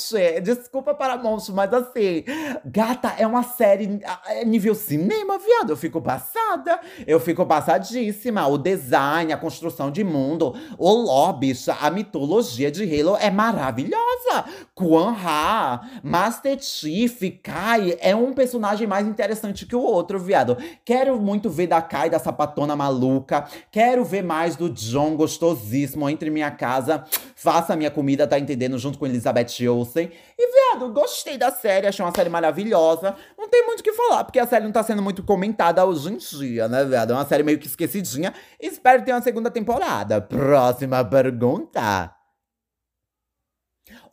Desculpa, 0.42 0.94
Paramount, 0.94 1.42
mas 1.52 1.72
assim, 1.74 2.24
gata, 2.64 3.12
é 3.18 3.26
uma 3.26 3.42
série 3.42 4.00
é 4.26 4.44
nível 4.46 4.74
cinema, 4.74 5.38
viado. 5.38 5.70
Eu 5.70 5.76
fico 5.76 6.00
passada. 6.00 6.80
Eu 7.06 7.20
fico 7.20 7.44
passadíssima. 7.44 8.46
O 8.46 8.56
design, 8.56 9.32
a 9.32 9.36
construção 9.36 9.90
de 9.90 10.02
mundo, 10.02 10.54
o 10.78 10.90
lobby, 10.90 11.52
a 11.80 11.90
mitologia 11.90 12.70
de 12.70 12.82
Halo 12.82 13.16
é 13.20 13.30
maravilhosa. 13.30 14.44
Quan 14.74 15.14
Ha, 15.14 16.00
Master 16.02 16.58
Chief, 16.60 17.20
Kai 17.42 17.98
é 18.00 18.16
um 18.16 18.32
personagem 18.32 18.86
mais 18.86 19.06
interessante 19.06 19.66
que 19.66 19.76
o 19.76 19.82
outro, 19.82 20.18
viado. 20.18 20.56
Quero 20.82 21.20
muito 21.20 21.50
ver 21.50 21.66
da 21.66 21.82
Kai, 21.82 22.08
da 22.08 22.18
sapatona 22.18 22.74
maluca. 22.74 23.46
Quero 23.70 24.02
ver 24.02 24.22
mais 24.22 24.56
do 24.56 24.70
John 24.70 25.14
gostosíssimo 25.14 26.08
entre 26.08 26.30
minha 26.30 26.50
casa. 26.50 27.04
Faça 27.38 27.76
minha 27.76 27.90
comida, 27.90 28.26
tá 28.26 28.38
entendendo? 28.38 28.78
Junto 28.78 28.98
com 28.98 29.04
Elizabeth 29.04 29.68
Olsen. 29.68 30.10
E, 30.38 30.72
viado, 30.72 30.90
gostei 30.90 31.36
da 31.36 31.52
série, 31.52 31.86
achei 31.86 32.02
uma 32.02 32.14
série 32.14 32.30
maravilhosa. 32.30 33.14
Não 33.36 33.46
tem 33.46 33.66
muito 33.66 33.80
o 33.80 33.82
que 33.82 33.92
falar, 33.92 34.24
porque 34.24 34.38
a 34.38 34.46
série 34.46 34.64
não 34.64 34.72
tá 34.72 34.82
sendo 34.82 35.02
muito 35.02 35.22
comentada 35.22 35.84
hoje 35.84 36.14
em 36.14 36.16
dia, 36.16 36.66
né, 36.66 36.82
viado? 36.86 37.12
É 37.12 37.14
uma 37.14 37.26
série 37.26 37.42
meio 37.42 37.58
que 37.58 37.66
esquecidinha. 37.66 38.32
Espero 38.58 39.04
ter 39.04 39.12
uma 39.12 39.20
segunda 39.20 39.50
temporada. 39.50 40.18
Próxima 40.18 41.04
pergunta. 41.04 42.10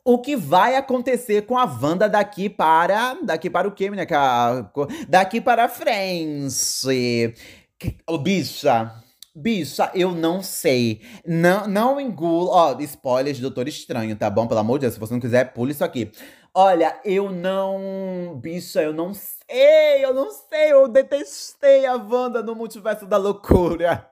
O 0.04 0.18
que 0.18 0.36
vai 0.36 0.76
acontecer 0.76 1.46
com 1.46 1.56
a 1.56 1.64
Wanda 1.64 2.06
daqui 2.06 2.50
para. 2.50 3.16
Daqui 3.22 3.48
para 3.48 3.66
o 3.66 3.72
quê, 3.72 3.88
né? 3.88 4.06
Daqui 5.08 5.40
para 5.40 5.66
Friends. 5.66 6.84
Ô, 8.06 8.18
bicha. 8.18 9.02
Bicha, 9.36 9.90
eu 9.94 10.12
não 10.12 10.42
sei. 10.42 11.00
Não, 11.26 11.66
não 11.66 12.00
engulo. 12.00 12.50
Ó, 12.50 12.78
spoilers 12.80 13.36
de 13.36 13.42
Doutor 13.42 13.66
Estranho, 13.66 14.14
tá 14.14 14.30
bom? 14.30 14.46
Pelo 14.46 14.60
amor 14.60 14.78
de 14.78 14.82
Deus, 14.82 14.94
se 14.94 15.00
você 15.00 15.12
não 15.12 15.20
quiser, 15.20 15.52
pule 15.52 15.72
isso 15.72 15.84
aqui. 15.84 16.12
Olha, 16.54 17.00
eu 17.04 17.32
não. 17.32 18.38
Bicha, 18.40 18.80
eu 18.80 18.92
não 18.92 19.12
sei, 19.12 20.04
eu 20.04 20.14
não 20.14 20.30
sei. 20.30 20.72
Eu 20.72 20.86
detestei 20.86 21.84
a 21.84 21.96
Wanda 21.96 22.44
no 22.44 22.54
multiverso 22.54 23.06
da 23.06 23.16
loucura. 23.16 24.08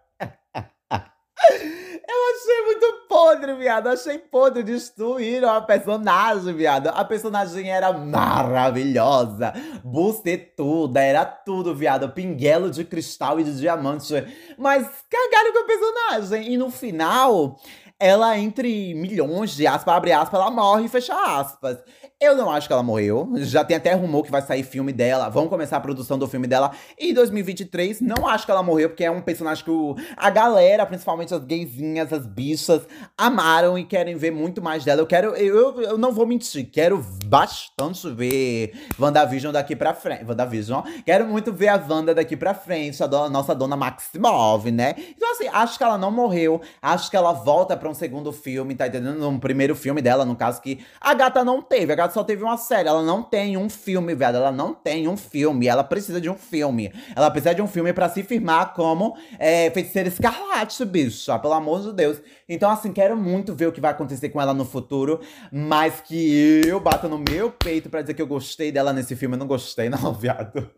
Eu 1.50 2.18
achei 2.35 2.66
muito 2.66 3.07
podre, 3.09 3.55
viado. 3.55 3.88
Achei 3.88 4.18
podre. 4.18 4.62
Destruíram 4.62 5.50
a 5.50 5.61
personagem, 5.61 6.55
viado. 6.55 6.88
A 6.88 7.05
personagem 7.05 7.70
era 7.70 7.92
maravilhosa. 7.92 9.52
Bucetuda, 9.85 11.00
era 11.00 11.24
tudo, 11.24 11.74
viado. 11.74 12.09
Pinguelo 12.11 12.70
de 12.70 12.85
cristal 12.85 13.40
e 13.40 13.44
de 13.44 13.59
diamante. 13.59 14.12
Mas 14.59 14.87
cagaram 15.09 15.52
com 15.52 15.59
a 15.61 15.64
personagem. 15.64 16.52
E 16.52 16.57
no 16.57 16.70
final, 16.70 17.57
ela, 17.98 18.37
entre 18.37 18.94
milhões 18.94 19.52
de 19.52 19.64
aspas, 19.64 19.94
abre 19.94 20.11
aspas, 20.11 20.40
ela 20.40 20.50
morre 20.50 20.87
e 20.87 20.88
fecha 20.88 21.14
aspas. 21.14 21.78
Eu 22.22 22.37
não 22.37 22.48
acho 22.48 22.68
que 22.68 22.72
ela 22.72 22.85
morreu. 22.85 23.32
Já 23.38 23.64
tem 23.64 23.76
até 23.76 23.92
rumor 23.94 24.22
que 24.22 24.30
vai 24.30 24.40
sair 24.40 24.62
filme 24.62 24.92
dela. 24.92 25.28
Vão 25.28 25.48
começar 25.48 25.78
a 25.78 25.80
produção 25.80 26.16
do 26.16 26.28
filme 26.28 26.46
dela 26.46 26.70
em 26.96 27.12
2023. 27.12 28.00
Não 28.00 28.28
acho 28.28 28.46
que 28.46 28.52
ela 28.52 28.62
morreu, 28.62 28.90
porque 28.90 29.02
é 29.02 29.11
um 29.11 29.20
personagem 29.20 29.64
que 29.64 29.70
o, 29.72 29.96
a 30.16 30.30
galera, 30.30 30.87
principalmente 30.87 31.35
as 31.35 31.44
gaysinhas, 31.44 32.12
as 32.12 32.24
bichas, 32.24 32.82
amaram 33.18 33.76
e 33.76 33.85
querem 33.85 34.14
ver 34.14 34.30
muito 34.30 34.62
mais 34.62 34.85
dela. 34.85 35.00
Eu 35.00 35.06
quero. 35.06 35.35
Eu, 35.35 35.82
eu 35.82 35.98
não 35.98 36.12
vou 36.12 36.24
mentir, 36.24 36.70
quero 36.70 37.04
bastante 37.24 38.08
ver 38.11 38.72
WandaVision 38.96 39.52
daqui 39.52 39.74
pra 39.74 39.92
frente. 39.92 40.24
WandaVision. 40.24 40.82
Quero 41.04 41.26
muito 41.26 41.52
ver 41.52 41.68
a 41.68 41.85
Wanda 41.90 42.14
daqui 42.14 42.37
pra 42.37 42.54
frente, 42.54 43.02
a, 43.02 43.08
do, 43.08 43.28
nossa 43.30 43.52
dona 43.52 43.74
Maximov, 43.74 44.70
né? 44.70 44.94
Então, 45.16 45.32
assim, 45.32 45.48
acho 45.48 45.76
que 45.76 45.82
ela 45.82 45.98
não 45.98 46.12
morreu. 46.12 46.61
Acho 46.80 47.11
que 47.11 47.16
ela 47.16 47.32
volta 47.32 47.76
pra 47.76 47.88
um 47.88 47.94
segundo 47.94 48.30
filme, 48.30 48.76
tá 48.76 48.87
entendendo? 48.87 49.28
Um 49.28 49.40
primeiro 49.40 49.74
filme 49.74 50.00
dela, 50.00 50.24
no 50.24 50.37
caso, 50.37 50.62
que 50.62 50.85
a 51.00 51.12
gata 51.14 51.44
não 51.44 51.61
teve. 51.61 51.92
A 51.92 51.96
gata 51.96 52.12
só 52.12 52.22
teve 52.22 52.42
uma 52.42 52.57
série. 52.57 52.88
Ela 52.88 53.03
não 53.03 53.22
tem 53.22 53.57
um 53.57 53.68
filme, 53.68 54.14
velho. 54.14 54.37
Ela 54.37 54.53
não 54.53 54.75
tem 54.75 55.09
um 55.09 55.16
filme. 55.16 55.66
Ela 55.66 55.83
precisa 55.83 56.20
de 56.20 56.31
um 56.31 56.37
filme. 56.37 56.92
Ela 57.16 57.31
precisa 57.31 57.55
de 57.55 57.62
um 57.62 57.66
filme 57.66 57.92
para 57.92 58.09
se 58.09 58.22
firmar 58.22 58.75
como 58.75 59.16
é, 59.38 59.70
feiticeira 59.70 60.09
escarlate, 60.09 60.85
bicho. 60.85 61.37
Pelo 61.40 61.55
amor 61.55 61.83
de 61.83 61.92
Deus. 61.92 62.20
Então, 62.48 62.70
assim, 62.70 62.92
quero 62.92 63.16
muito 63.16 63.55
ver 63.55 63.66
o 63.66 63.72
que 63.72 63.81
vai 63.81 63.90
acontecer 63.90 64.29
com 64.29 64.40
ela 64.40 64.53
no 64.53 64.64
futuro. 64.64 65.20
Mas 65.51 66.01
que 66.01 66.61
eu 66.66 66.79
bata 66.79 67.09
no 67.09 67.18
meu 67.18 67.51
peito 67.51 67.88
para 67.88 68.03
dizer 68.03 68.14
que 68.14 68.22
eu 68.22 68.27
gostei 68.27 68.70
dela 68.70 68.92
nesse 68.92 69.16
filme. 69.16 69.35
Eu 69.35 69.38
não 69.38 69.46
gostei, 69.46 69.88
não, 69.88 70.12
viado. 70.14 70.70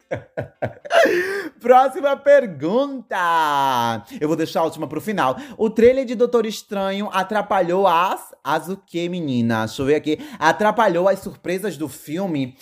Próxima 1.60 2.16
pergunta. 2.16 3.16
Eu 4.20 4.28
vou 4.28 4.36
deixar 4.36 4.60
a 4.60 4.64
última 4.64 4.86
pro 4.86 5.00
final. 5.00 5.36
O 5.56 5.68
trailer 5.68 6.04
de 6.04 6.14
Doutor 6.14 6.46
Estranho 6.46 7.08
atrapalhou 7.12 7.86
as. 7.86 8.34
As 8.42 8.68
o 8.68 8.76
que, 8.76 9.08
menina? 9.08 9.64
Deixa 9.66 9.82
eu 9.82 9.86
ver 9.86 9.94
aqui. 9.94 10.18
Atrapalhou 10.38 11.08
as 11.08 11.23
surpresas 11.24 11.76
do 11.76 11.88
filme. 11.88 12.56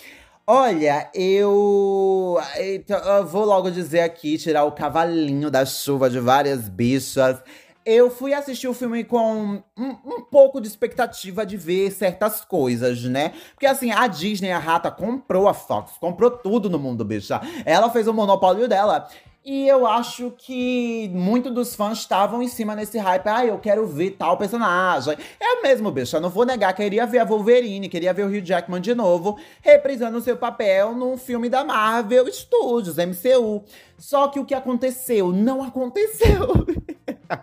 Olha, 0.45 1.09
eu, 1.13 2.37
então, 2.59 2.97
eu 2.97 3.25
vou 3.25 3.45
logo 3.45 3.71
dizer 3.71 4.01
aqui, 4.01 4.37
tirar 4.37 4.65
o 4.65 4.73
cavalinho 4.73 5.49
da 5.49 5.65
chuva 5.65 6.09
de 6.09 6.19
várias 6.19 6.67
bichas. 6.67 7.37
Eu 7.85 8.09
fui 8.09 8.33
assistir 8.33 8.67
o 8.67 8.73
filme 8.73 9.03
com 9.03 9.61
um, 9.77 9.89
um, 10.05 10.21
pouco 10.21 10.59
de 10.59 10.67
expectativa 10.67 11.45
de 11.45 11.55
ver 11.55 11.91
certas 11.91 12.43
coisas, 12.43 13.03
né? 13.03 13.33
Porque 13.53 13.65
assim, 13.65 13.91
a 13.91 14.07
Disney, 14.07 14.51
a 14.51 14.59
rata, 14.59 14.89
comprou 14.89 15.47
a 15.47 15.53
Fox, 15.53 15.93
comprou 15.99 16.31
tudo 16.31 16.69
no 16.69 16.79
mundo, 16.79 17.05
bicha. 17.05 17.41
Ela 17.65 17.89
fez 17.89 18.07
o 18.07 18.13
monopólio 18.13 18.67
dela. 18.67 19.07
E 19.45 19.67
eu 19.67 19.85
acho 19.85 20.31
que 20.37 21.09
muitos 21.13 21.53
dos 21.53 21.75
fãs 21.75 21.97
estavam 21.97 22.41
em 22.41 22.47
cima 22.47 22.75
nesse 22.75 22.97
hype. 22.97 23.27
Ah, 23.27 23.45
eu 23.45 23.59
quero 23.59 23.85
ver 23.85 24.11
tal 24.11 24.37
personagem. 24.37 25.17
É 25.37 25.61
mesmo, 25.61 25.91
bicho. 25.91 26.15
Eu 26.15 26.21
não 26.21 26.29
vou 26.29 26.45
negar. 26.45 26.71
Queria 26.73 27.05
ver 27.05 27.19
a 27.19 27.25
Wolverine, 27.25 27.89
queria 27.89 28.13
ver 28.13 28.23
o 28.23 28.27
Hugh 28.27 28.45
Jackman 28.45 28.79
de 28.79 28.95
novo, 28.95 29.37
reprisando 29.61 30.17
o 30.17 30.21
seu 30.21 30.37
papel 30.37 30.95
num 30.95 31.17
filme 31.17 31.49
da 31.49 31.61
Marvel 31.65 32.31
Studios, 32.31 32.95
MCU. 32.95 33.65
Só 33.97 34.29
que 34.29 34.39
o 34.39 34.45
que 34.45 34.53
aconteceu? 34.53 35.33
Não 35.33 35.61
aconteceu. 35.61 36.65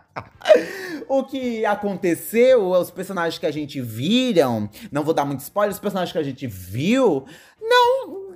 o 1.07 1.23
que 1.23 1.67
aconteceu, 1.67 2.71
os 2.71 2.91
personagens 2.91 3.39
que 3.39 3.47
a 3.47 3.51
gente 3.51 3.79
viram, 3.79 4.71
não 4.91 5.05
vou 5.05 5.13
dar 5.13 5.27
muito 5.27 5.41
spoiler, 5.41 5.75
os 5.75 5.79
personagens 5.79 6.13
que 6.13 6.19
a 6.19 6.23
gente 6.23 6.47
viu, 6.47 7.27
não 7.61 8.30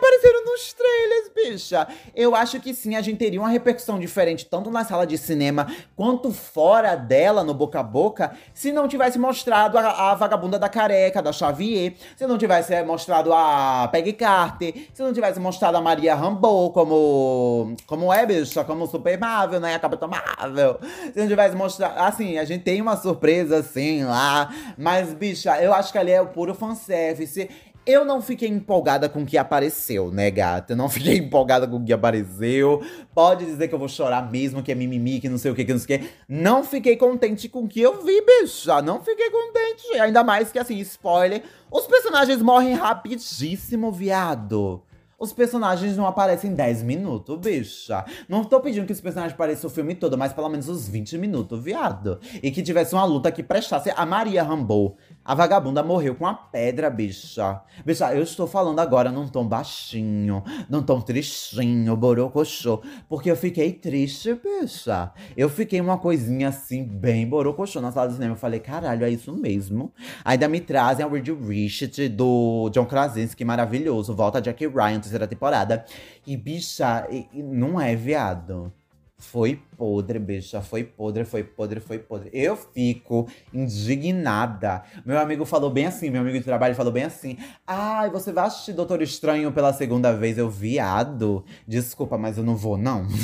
apareceram 0.00 0.44
nos 0.44 0.72
trailers, 0.72 1.30
bicha. 1.34 1.88
Eu 2.14 2.34
acho 2.34 2.60
que 2.60 2.74
sim, 2.74 2.96
a 2.96 3.00
gente 3.00 3.18
teria 3.18 3.40
uma 3.40 3.48
repercussão 3.48 3.98
diferente, 3.98 4.46
tanto 4.46 4.70
na 4.70 4.84
sala 4.84 5.06
de 5.06 5.16
cinema 5.18 5.66
quanto 5.96 6.32
fora 6.32 6.94
dela, 6.94 7.44
no 7.44 7.54
boca 7.54 7.80
a 7.80 7.82
boca, 7.82 8.32
se 8.54 8.72
não 8.72 8.88
tivesse 8.88 9.18
mostrado 9.18 9.76
a, 9.78 10.10
a 10.10 10.14
vagabunda 10.14 10.58
da 10.58 10.68
careca, 10.68 11.22
da 11.22 11.32
Xavier, 11.32 11.94
se 12.16 12.26
não 12.26 12.38
tivesse 12.38 12.80
mostrado 12.82 13.32
a 13.32 13.88
Peggy 13.90 14.12
Carter, 14.12 14.88
se 14.92 15.02
não 15.02 15.12
tivesse 15.12 15.38
mostrado 15.38 15.76
a 15.76 15.80
Maria 15.80 16.14
Rambeau 16.14 16.70
como, 16.72 17.76
como 17.86 18.12
é, 18.12 18.24
bicha, 18.24 18.64
como 18.64 18.86
Super 18.86 19.18
Marvel, 19.18 19.60
né? 19.60 19.74
A 19.74 19.78
Capitã 19.78 20.06
Marvel. 20.06 20.78
Se 21.12 21.18
não 21.18 21.28
tivesse 21.28 21.56
mostrado. 21.56 21.98
Assim, 22.00 22.38
a 22.38 22.44
gente 22.44 22.62
tem 22.62 22.80
uma 22.80 22.96
surpresa 22.96 23.58
assim 23.58 24.04
lá, 24.04 24.52
mas, 24.76 25.12
bicha, 25.12 25.60
eu 25.62 25.72
acho 25.72 25.92
que 25.92 25.98
ali 25.98 26.10
é 26.10 26.20
o 26.20 26.26
puro 26.26 26.54
fanservice. 26.54 27.48
Eu 27.86 28.04
não 28.04 28.20
fiquei 28.20 28.48
empolgada 28.48 29.08
com 29.08 29.22
o 29.22 29.26
que 29.26 29.38
apareceu, 29.38 30.10
né, 30.10 30.30
gata? 30.30 30.74
Eu 30.74 30.76
não 30.76 30.88
fiquei 30.88 31.16
empolgada 31.18 31.66
com 31.66 31.76
o 31.76 31.84
que 31.84 31.92
apareceu. 31.92 32.82
Pode 33.14 33.46
dizer 33.46 33.68
que 33.68 33.74
eu 33.74 33.78
vou 33.78 33.88
chorar 33.88 34.30
mesmo, 34.30 34.62
que 34.62 34.70
é 34.70 34.74
mimimi, 34.74 35.18
que 35.18 35.28
não 35.28 35.38
sei 35.38 35.50
o 35.50 35.54
que, 35.54 35.64
que 35.64 35.72
não 35.72 35.80
sei 35.80 35.96
o 35.96 36.00
que. 36.00 36.08
Não 36.28 36.62
fiquei 36.62 36.96
contente 36.96 37.48
com 37.48 37.64
o 37.64 37.68
que 37.68 37.80
eu 37.80 38.04
vi, 38.04 38.22
bicha. 38.22 38.82
Não 38.82 39.02
fiquei 39.02 39.30
contente. 39.30 39.98
Ainda 39.98 40.22
mais 40.22 40.52
que, 40.52 40.58
assim, 40.58 40.78
spoiler, 40.80 41.42
os 41.70 41.86
personagens 41.86 42.42
morrem 42.42 42.74
rapidíssimo, 42.74 43.90
viado. 43.90 44.82
Os 45.20 45.34
personagens 45.34 45.98
não 45.98 46.06
aparecem 46.06 46.54
10 46.54 46.82
minutos, 46.82 47.38
bicha. 47.38 48.06
Não 48.26 48.42
tô 48.42 48.58
pedindo 48.58 48.86
que 48.86 48.92
os 48.92 49.02
personagens 49.02 49.34
apareçam 49.34 49.68
o 49.68 49.72
filme 49.72 49.94
todo, 49.94 50.16
mas 50.16 50.32
pelo 50.32 50.48
menos 50.48 50.66
uns 50.66 50.88
20 50.88 51.18
minutos, 51.18 51.62
viado. 51.62 52.18
E 52.42 52.50
que 52.50 52.62
tivesse 52.62 52.94
uma 52.94 53.04
luta 53.04 53.30
que 53.30 53.42
prestasse. 53.42 53.92
A 53.94 54.06
Maria 54.06 54.42
Rambo, 54.42 54.96
a 55.24 55.34
vagabunda, 55.34 55.82
morreu 55.82 56.14
com 56.14 56.26
a 56.26 56.34
pedra, 56.34 56.88
bicha. 56.88 57.60
Bicha, 57.84 58.12
eu 58.14 58.22
estou 58.22 58.46
falando 58.46 58.80
agora 58.80 59.12
num 59.12 59.28
tom 59.28 59.46
baixinho, 59.46 60.42
num 60.68 60.82
tom 60.82 61.00
tristinho, 61.00 61.94
borocochô. 61.96 62.82
Porque 63.08 63.30
eu 63.30 63.36
fiquei 63.36 63.72
triste, 63.72 64.34
bicha. 64.34 65.12
Eu 65.36 65.48
fiquei 65.48 65.80
uma 65.80 65.98
coisinha 65.98 66.48
assim, 66.48 66.82
bem 66.84 67.28
borocochô 67.28 67.80
na 67.80 67.92
sala 67.92 68.08
do 68.08 68.14
cinema. 68.14 68.32
Eu 68.32 68.38
falei, 68.38 68.60
caralho, 68.60 69.04
é 69.04 69.10
isso 69.10 69.32
mesmo. 69.32 69.92
Ainda 70.24 70.48
me 70.48 70.60
trazem 70.60 71.04
a 71.04 71.08
Reed 71.08 71.28
Richard 71.28 72.08
do 72.08 72.70
John 72.70 72.86
Krasinski, 72.86 73.44
maravilhoso. 73.44 74.14
Volta 74.14 74.40
Jackie 74.40 74.66
Ryan 74.66 75.00
terceira 75.00 75.26
temporada. 75.26 75.84
E, 76.26 76.36
bicha, 76.36 77.06
não 77.34 77.80
é 77.80 77.94
viado. 77.94 78.72
Foi 79.20 79.62
podre, 79.76 80.18
bicha. 80.18 80.60
Foi 80.62 80.82
podre, 80.82 81.24
foi 81.24 81.44
podre, 81.44 81.78
foi 81.78 81.98
podre. 81.98 82.30
Eu 82.32 82.56
fico 82.56 83.28
indignada. 83.52 84.82
Meu 85.04 85.18
amigo 85.18 85.44
falou 85.44 85.70
bem 85.70 85.86
assim, 85.86 86.08
meu 86.10 86.22
amigo 86.22 86.38
de 86.38 86.44
trabalho 86.44 86.74
falou 86.74 86.92
bem 86.92 87.04
assim. 87.04 87.36
Ai, 87.66 88.08
ah, 88.08 88.10
você 88.10 88.32
vai 88.32 88.46
assistir 88.46 88.72
Doutor 88.72 89.02
Estranho 89.02 89.52
pela 89.52 89.72
segunda 89.72 90.12
vez? 90.12 90.38
Eu, 90.38 90.48
viado. 90.48 91.44
Desculpa, 91.68 92.16
mas 92.16 92.38
eu 92.38 92.44
não 92.44 92.56
vou, 92.56 92.78
não. 92.78 93.06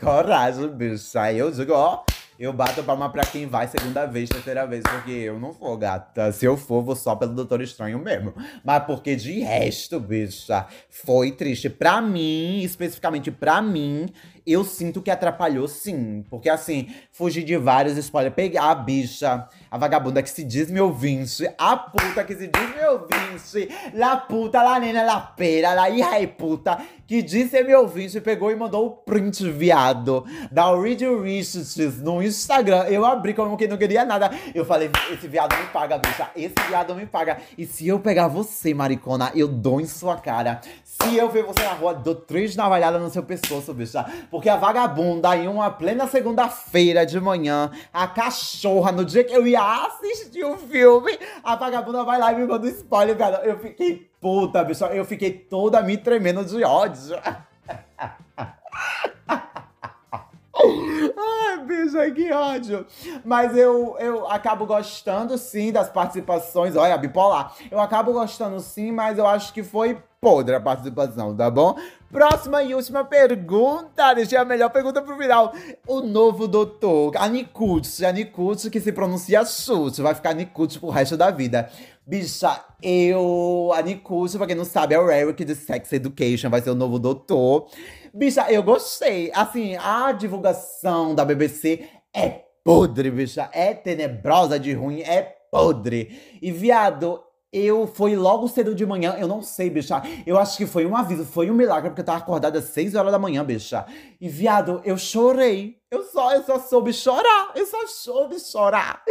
Coragem, 0.00 0.68
bicha. 0.68 1.32
Eu 1.32 1.50
digo, 1.50 1.72
ó. 1.72 2.04
Eu 2.38 2.52
bato 2.52 2.84
palma 2.84 3.10
pra 3.10 3.24
quem 3.24 3.46
vai 3.46 3.66
segunda 3.66 4.06
vez, 4.06 4.28
terceira 4.28 4.64
vez, 4.64 4.84
porque 4.84 5.10
eu 5.10 5.40
não 5.40 5.50
vou, 5.50 5.76
gata. 5.76 6.30
Se 6.30 6.44
eu 6.44 6.56
for, 6.56 6.84
vou 6.84 6.94
só 6.94 7.16
pelo 7.16 7.34
Doutor 7.34 7.60
Estranho 7.60 7.98
mesmo. 7.98 8.32
Mas 8.64 8.84
porque 8.84 9.16
de 9.16 9.40
resto, 9.40 9.98
bicha, 9.98 10.64
foi 10.88 11.32
triste. 11.32 11.68
Pra 11.68 12.00
mim, 12.00 12.60
especificamente 12.62 13.32
pra 13.32 13.60
mim, 13.60 14.06
eu 14.52 14.64
sinto 14.64 15.02
que 15.02 15.10
atrapalhou 15.10 15.66
sim. 15.66 16.24
Porque 16.30 16.48
assim, 16.48 16.88
fugir 17.12 17.44
de 17.44 17.56
vários 17.56 17.96
spoilers, 17.96 18.34
pegar 18.34 18.70
a 18.70 18.74
bicha, 18.74 19.48
a 19.70 19.78
vagabunda 19.78 20.22
que 20.22 20.30
se 20.30 20.44
diz 20.44 20.70
meu 20.70 20.86
ouvinte, 20.86 21.48
a 21.58 21.76
puta 21.76 22.24
que 22.24 22.34
se 22.34 22.46
diz 22.46 22.76
meu 22.76 22.92
ouvinte, 22.92 23.68
la 23.94 24.16
puta, 24.16 24.62
la 24.62 24.78
nena, 24.78 25.02
la 25.02 25.20
pera, 25.20 25.74
la 25.74 25.90
hija 25.90 26.28
puta, 26.36 26.78
que 27.06 27.22
disse 27.22 27.48
ser 27.48 27.64
meu 27.64 27.80
ouvinte, 27.80 28.20
pegou 28.20 28.50
e 28.50 28.56
mandou 28.56 28.86
o 28.86 28.90
print 28.90 29.50
viado 29.50 30.24
da 30.52 30.74
Reed 30.78 31.00
Richards 31.00 32.00
no 32.00 32.22
Instagram. 32.22 32.84
Eu 32.84 33.04
abri 33.04 33.34
como 33.34 33.56
que 33.56 33.66
não 33.66 33.76
queria 33.76 34.04
nada. 34.04 34.30
Eu 34.54 34.64
falei, 34.64 34.90
esse 35.10 35.26
viado 35.26 35.56
me 35.56 35.66
paga, 35.68 35.98
bicha, 35.98 36.30
esse 36.36 36.54
viado 36.68 36.94
me 36.94 37.06
paga. 37.06 37.38
E 37.56 37.66
se 37.66 37.88
eu 37.88 37.98
pegar 37.98 38.28
você, 38.28 38.74
maricona, 38.74 39.32
eu 39.34 39.48
dou 39.48 39.80
em 39.80 39.86
sua 39.86 40.16
cara. 40.16 40.60
Se 40.84 41.16
eu 41.16 41.30
ver 41.30 41.44
você 41.44 41.62
na 41.62 41.72
rua, 41.72 41.94
dou 41.94 42.14
três 42.14 42.54
navalhadas 42.56 43.00
no 43.00 43.08
seu 43.08 43.22
pescoço, 43.22 43.72
bicha. 43.72 44.04
Porque 44.30 44.37
a 44.46 44.56
vagabunda, 44.56 45.34
em 45.34 45.48
uma 45.48 45.70
plena 45.70 46.06
segunda-feira 46.06 47.06
de 47.06 47.18
manhã, 47.18 47.70
a 47.90 48.06
cachorra, 48.06 48.92
no 48.92 49.06
dia 49.06 49.24
que 49.24 49.34
eu 49.34 49.46
ia 49.46 49.86
assistir 49.86 50.44
o 50.44 50.58
filme, 50.58 51.18
a 51.42 51.56
vagabunda 51.56 52.04
vai 52.04 52.18
lá 52.18 52.30
e 52.30 52.36
me 52.36 52.46
manda 52.46 52.66
um 52.66 52.70
spoiler, 52.70 53.16
cara. 53.16 53.38
Eu 53.42 53.58
fiquei 53.58 54.10
puta, 54.20 54.62
bicho. 54.62 54.84
Eu 54.84 55.06
fiquei 55.06 55.32
toda 55.32 55.80
me 55.82 55.96
tremendo 55.96 56.44
de 56.44 56.62
ódio. 56.62 57.16
Ai, 60.60 61.58
bicha, 61.64 62.10
que 62.10 62.32
ódio. 62.32 62.86
Mas 63.24 63.56
eu, 63.56 63.96
eu 63.98 64.28
acabo 64.28 64.66
gostando, 64.66 65.38
sim, 65.38 65.72
das 65.72 65.88
participações. 65.88 66.76
Olha, 66.76 66.98
bipolar. 66.98 67.54
Eu 67.70 67.80
acabo 67.80 68.12
gostando, 68.12 68.60
sim, 68.60 68.90
mas 68.90 69.18
eu 69.18 69.26
acho 69.26 69.52
que 69.52 69.62
foi 69.62 69.98
podre 70.20 70.54
a 70.56 70.60
participação, 70.60 71.34
tá 71.34 71.48
bom? 71.48 71.76
Próxima 72.10 72.62
e 72.62 72.74
última 72.74 73.04
pergunta. 73.04 74.14
Deixei 74.14 74.38
a 74.38 74.44
melhor 74.44 74.70
pergunta 74.70 75.02
pro 75.02 75.16
final. 75.16 75.52
O 75.86 76.00
novo 76.00 76.48
doutor, 76.48 77.12
a 77.16 77.28
Nikutsu, 77.28 78.06
a 78.06 78.12
Nikutsu 78.12 78.70
que 78.70 78.80
se 78.80 78.92
pronuncia 78.92 79.44
Sutsu, 79.44 80.02
vai 80.02 80.14
ficar 80.14 80.32
Nikutsu 80.32 80.80
pro 80.80 80.88
resto 80.88 81.18
da 81.18 81.30
vida. 81.30 81.70
Bicha, 82.06 82.64
eu. 82.82 83.70
A 83.74 83.82
Nikutsu, 83.82 84.38
pra 84.38 84.46
quem 84.46 84.56
não 84.56 84.64
sabe, 84.64 84.94
é 84.94 84.98
o 84.98 85.10
Eric 85.10 85.44
de 85.44 85.54
Sex 85.54 85.92
Education, 85.92 86.48
vai 86.48 86.62
ser 86.62 86.70
o 86.70 86.74
novo 86.74 86.98
doutor. 86.98 87.68
Bicha, 88.14 88.50
eu 88.50 88.62
gostei. 88.62 89.30
Assim, 89.34 89.76
a 89.76 90.10
divulgação 90.12 91.14
da 91.14 91.26
BBC 91.26 91.86
é 92.14 92.42
podre, 92.64 93.10
bicha. 93.10 93.50
É 93.52 93.74
tenebrosa 93.74 94.58
de 94.58 94.72
ruim, 94.72 95.02
é 95.02 95.22
podre. 95.50 96.38
E, 96.40 96.50
viado, 96.50 97.22
eu 97.52 97.86
fui 97.86 98.14
logo 98.14 98.46
cedo 98.48 98.74
de 98.74 98.84
manhã, 98.84 99.16
eu 99.18 99.26
não 99.26 99.40
sei, 99.40 99.70
bicha. 99.70 100.02
Eu 100.26 100.38
acho 100.38 100.56
que 100.56 100.66
foi 100.66 100.84
um 100.84 100.94
aviso, 100.94 101.24
foi 101.24 101.50
um 101.50 101.54
milagre, 101.54 101.88
porque 101.90 102.02
eu 102.02 102.04
tava 102.04 102.18
acordada 102.18 102.58
às 102.58 102.66
6 102.66 102.94
horas 102.94 103.10
da 103.10 103.18
manhã, 103.18 103.42
bicha. 103.44 103.86
E, 104.20 104.28
viado, 104.28 104.80
eu 104.84 104.98
chorei. 104.98 105.78
Eu 105.90 106.02
só, 106.02 106.34
eu 106.34 106.42
só 106.42 106.58
soube 106.58 106.92
chorar. 106.92 107.52
Eu 107.54 107.64
só 107.64 107.86
soube 107.86 108.38
chorar. 108.40 109.02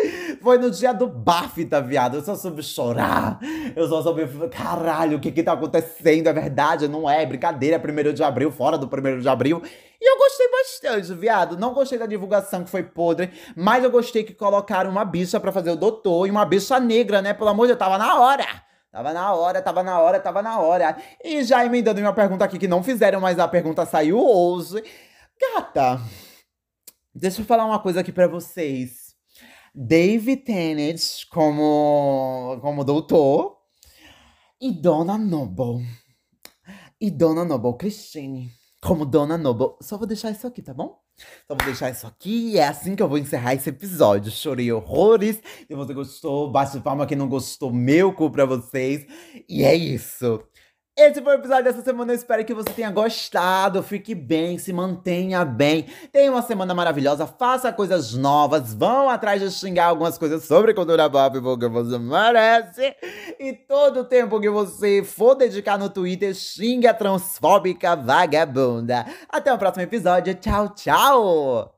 Foi 0.41 0.57
no 0.57 0.69
dia 0.69 0.93
do 0.93 1.07
BAFTA, 1.07 1.81
viado. 1.81 2.17
Eu 2.17 2.21
só 2.21 2.35
soube 2.35 2.61
chorar. 2.61 3.39
Eu 3.73 3.87
só 3.87 4.01
soube. 4.01 4.27
Caralho, 4.49 5.17
o 5.17 5.19
que 5.19 5.31
que 5.31 5.41
tá 5.41 5.53
acontecendo? 5.53 6.27
É 6.27 6.33
verdade? 6.33 6.89
Não 6.89 7.09
é? 7.09 7.25
Brincadeira. 7.25 7.79
Primeiro 7.79 8.11
de 8.11 8.21
abril, 8.21 8.51
fora 8.51 8.77
do 8.77 8.87
primeiro 8.87 9.21
de 9.21 9.29
abril. 9.29 9.61
E 9.99 10.11
eu 10.11 10.17
gostei 10.17 10.47
bastante, 10.51 11.13
viado. 11.13 11.57
Não 11.57 11.73
gostei 11.73 11.97
da 11.97 12.05
divulgação 12.05 12.65
que 12.65 12.69
foi 12.69 12.83
podre, 12.83 13.31
mas 13.55 13.83
eu 13.83 13.89
gostei 13.89 14.23
que 14.23 14.33
colocaram 14.33 14.91
uma 14.91 15.05
bicha 15.05 15.39
para 15.39 15.51
fazer 15.53 15.71
o 15.71 15.75
doutor 15.75 16.27
e 16.27 16.29
uma 16.29 16.45
bicha 16.45 16.79
negra, 16.79 17.21
né? 17.21 17.33
Pelo 17.33 17.49
amor 17.49 17.63
de 17.63 17.69
Deus, 17.69 17.79
tava 17.79 17.97
na 17.97 18.19
hora. 18.19 18.66
Tava 18.97 19.13
na 19.13 19.31
hora, 19.31 19.61
tava 19.61 19.83
na 19.83 19.99
hora, 19.99 20.19
tava 20.19 20.41
na 20.41 20.59
hora. 20.59 20.97
E 21.23 21.43
já 21.43 21.63
emendando 21.63 22.01
uma 22.01 22.13
pergunta 22.13 22.43
aqui 22.43 22.57
que 22.57 22.67
não 22.67 22.81
fizeram, 22.81 23.21
mas 23.21 23.37
a 23.37 23.47
pergunta 23.47 23.85
saiu 23.85 24.17
hoje. 24.17 24.83
Gata, 25.39 26.01
deixa 27.13 27.41
eu 27.41 27.45
falar 27.45 27.67
uma 27.67 27.77
coisa 27.77 27.99
aqui 27.99 28.11
para 28.11 28.27
vocês. 28.27 29.15
David 29.71 30.37
Tennant 30.37 30.99
como, 31.29 32.57
como 32.59 32.83
doutor 32.83 33.59
e 34.59 34.71
Dona 34.71 35.15
Noble. 35.15 35.85
E 36.99 37.11
Dona 37.11 37.45
Noble 37.45 37.77
Christine 37.77 38.49
como 38.81 39.05
Dona 39.05 39.37
Noble. 39.37 39.75
Só 39.79 39.95
vou 39.95 40.07
deixar 40.07 40.31
isso 40.31 40.47
aqui, 40.47 40.63
tá 40.63 40.73
bom? 40.73 40.99
Só 41.47 41.55
vou 41.55 41.65
deixar 41.65 41.89
isso 41.89 42.05
aqui 42.05 42.51
e 42.51 42.57
é 42.57 42.67
assim 42.67 42.95
que 42.95 43.01
eu 43.01 43.07
vou 43.07 43.17
encerrar 43.17 43.55
esse 43.55 43.69
episódio. 43.69 44.31
Chorei 44.31 44.71
horrores. 44.71 45.41
Se 45.67 45.75
você 45.75 45.93
gostou, 45.93 46.51
bate 46.51 46.79
palma 46.79 47.05
quem 47.05 47.17
não 47.17 47.27
gostou, 47.27 47.71
meu 47.71 48.13
cu 48.13 48.29
pra 48.29 48.45
vocês. 48.45 49.05
E 49.47 49.63
é 49.63 49.75
isso. 49.75 50.43
Esse 50.99 51.21
foi 51.21 51.35
o 51.35 51.37
episódio 51.37 51.63
dessa 51.63 51.83
semana. 51.83 52.11
Eu 52.11 52.15
espero 52.15 52.43
que 52.43 52.55
você 52.55 52.71
tenha 52.71 52.89
gostado. 52.89 53.83
Fique 53.83 54.15
bem, 54.15 54.57
se 54.57 54.73
mantenha 54.73 55.45
bem. 55.45 55.85
Tenha 56.11 56.31
uma 56.31 56.41
semana 56.41 56.73
maravilhosa. 56.73 57.27
Faça 57.27 57.71
coisas 57.71 58.15
novas. 58.15 58.73
Vão 58.73 59.07
atrás 59.07 59.39
de 59.39 59.51
xingar 59.51 59.85
algumas 59.85 60.17
coisas 60.17 60.45
sobre 60.45 60.73
cultura 60.73 61.07
pop, 61.07 61.39
porque 61.39 61.67
você 61.67 61.99
merece. 61.99 62.95
E 63.39 63.53
todo 63.53 63.99
o 63.99 64.05
tempo 64.05 64.41
que 64.41 64.49
você 64.49 65.03
for 65.03 65.35
dedicar 65.35 65.77
no 65.77 65.87
Twitter, 65.87 66.33
xinga 66.33 66.91
transfóbica 66.95 67.95
vagabunda. 67.95 69.05
Até 69.29 69.53
o 69.53 69.57
próximo 69.59 69.83
episódio. 69.83 70.33
Tchau, 70.33 70.69
tchau. 70.69 71.76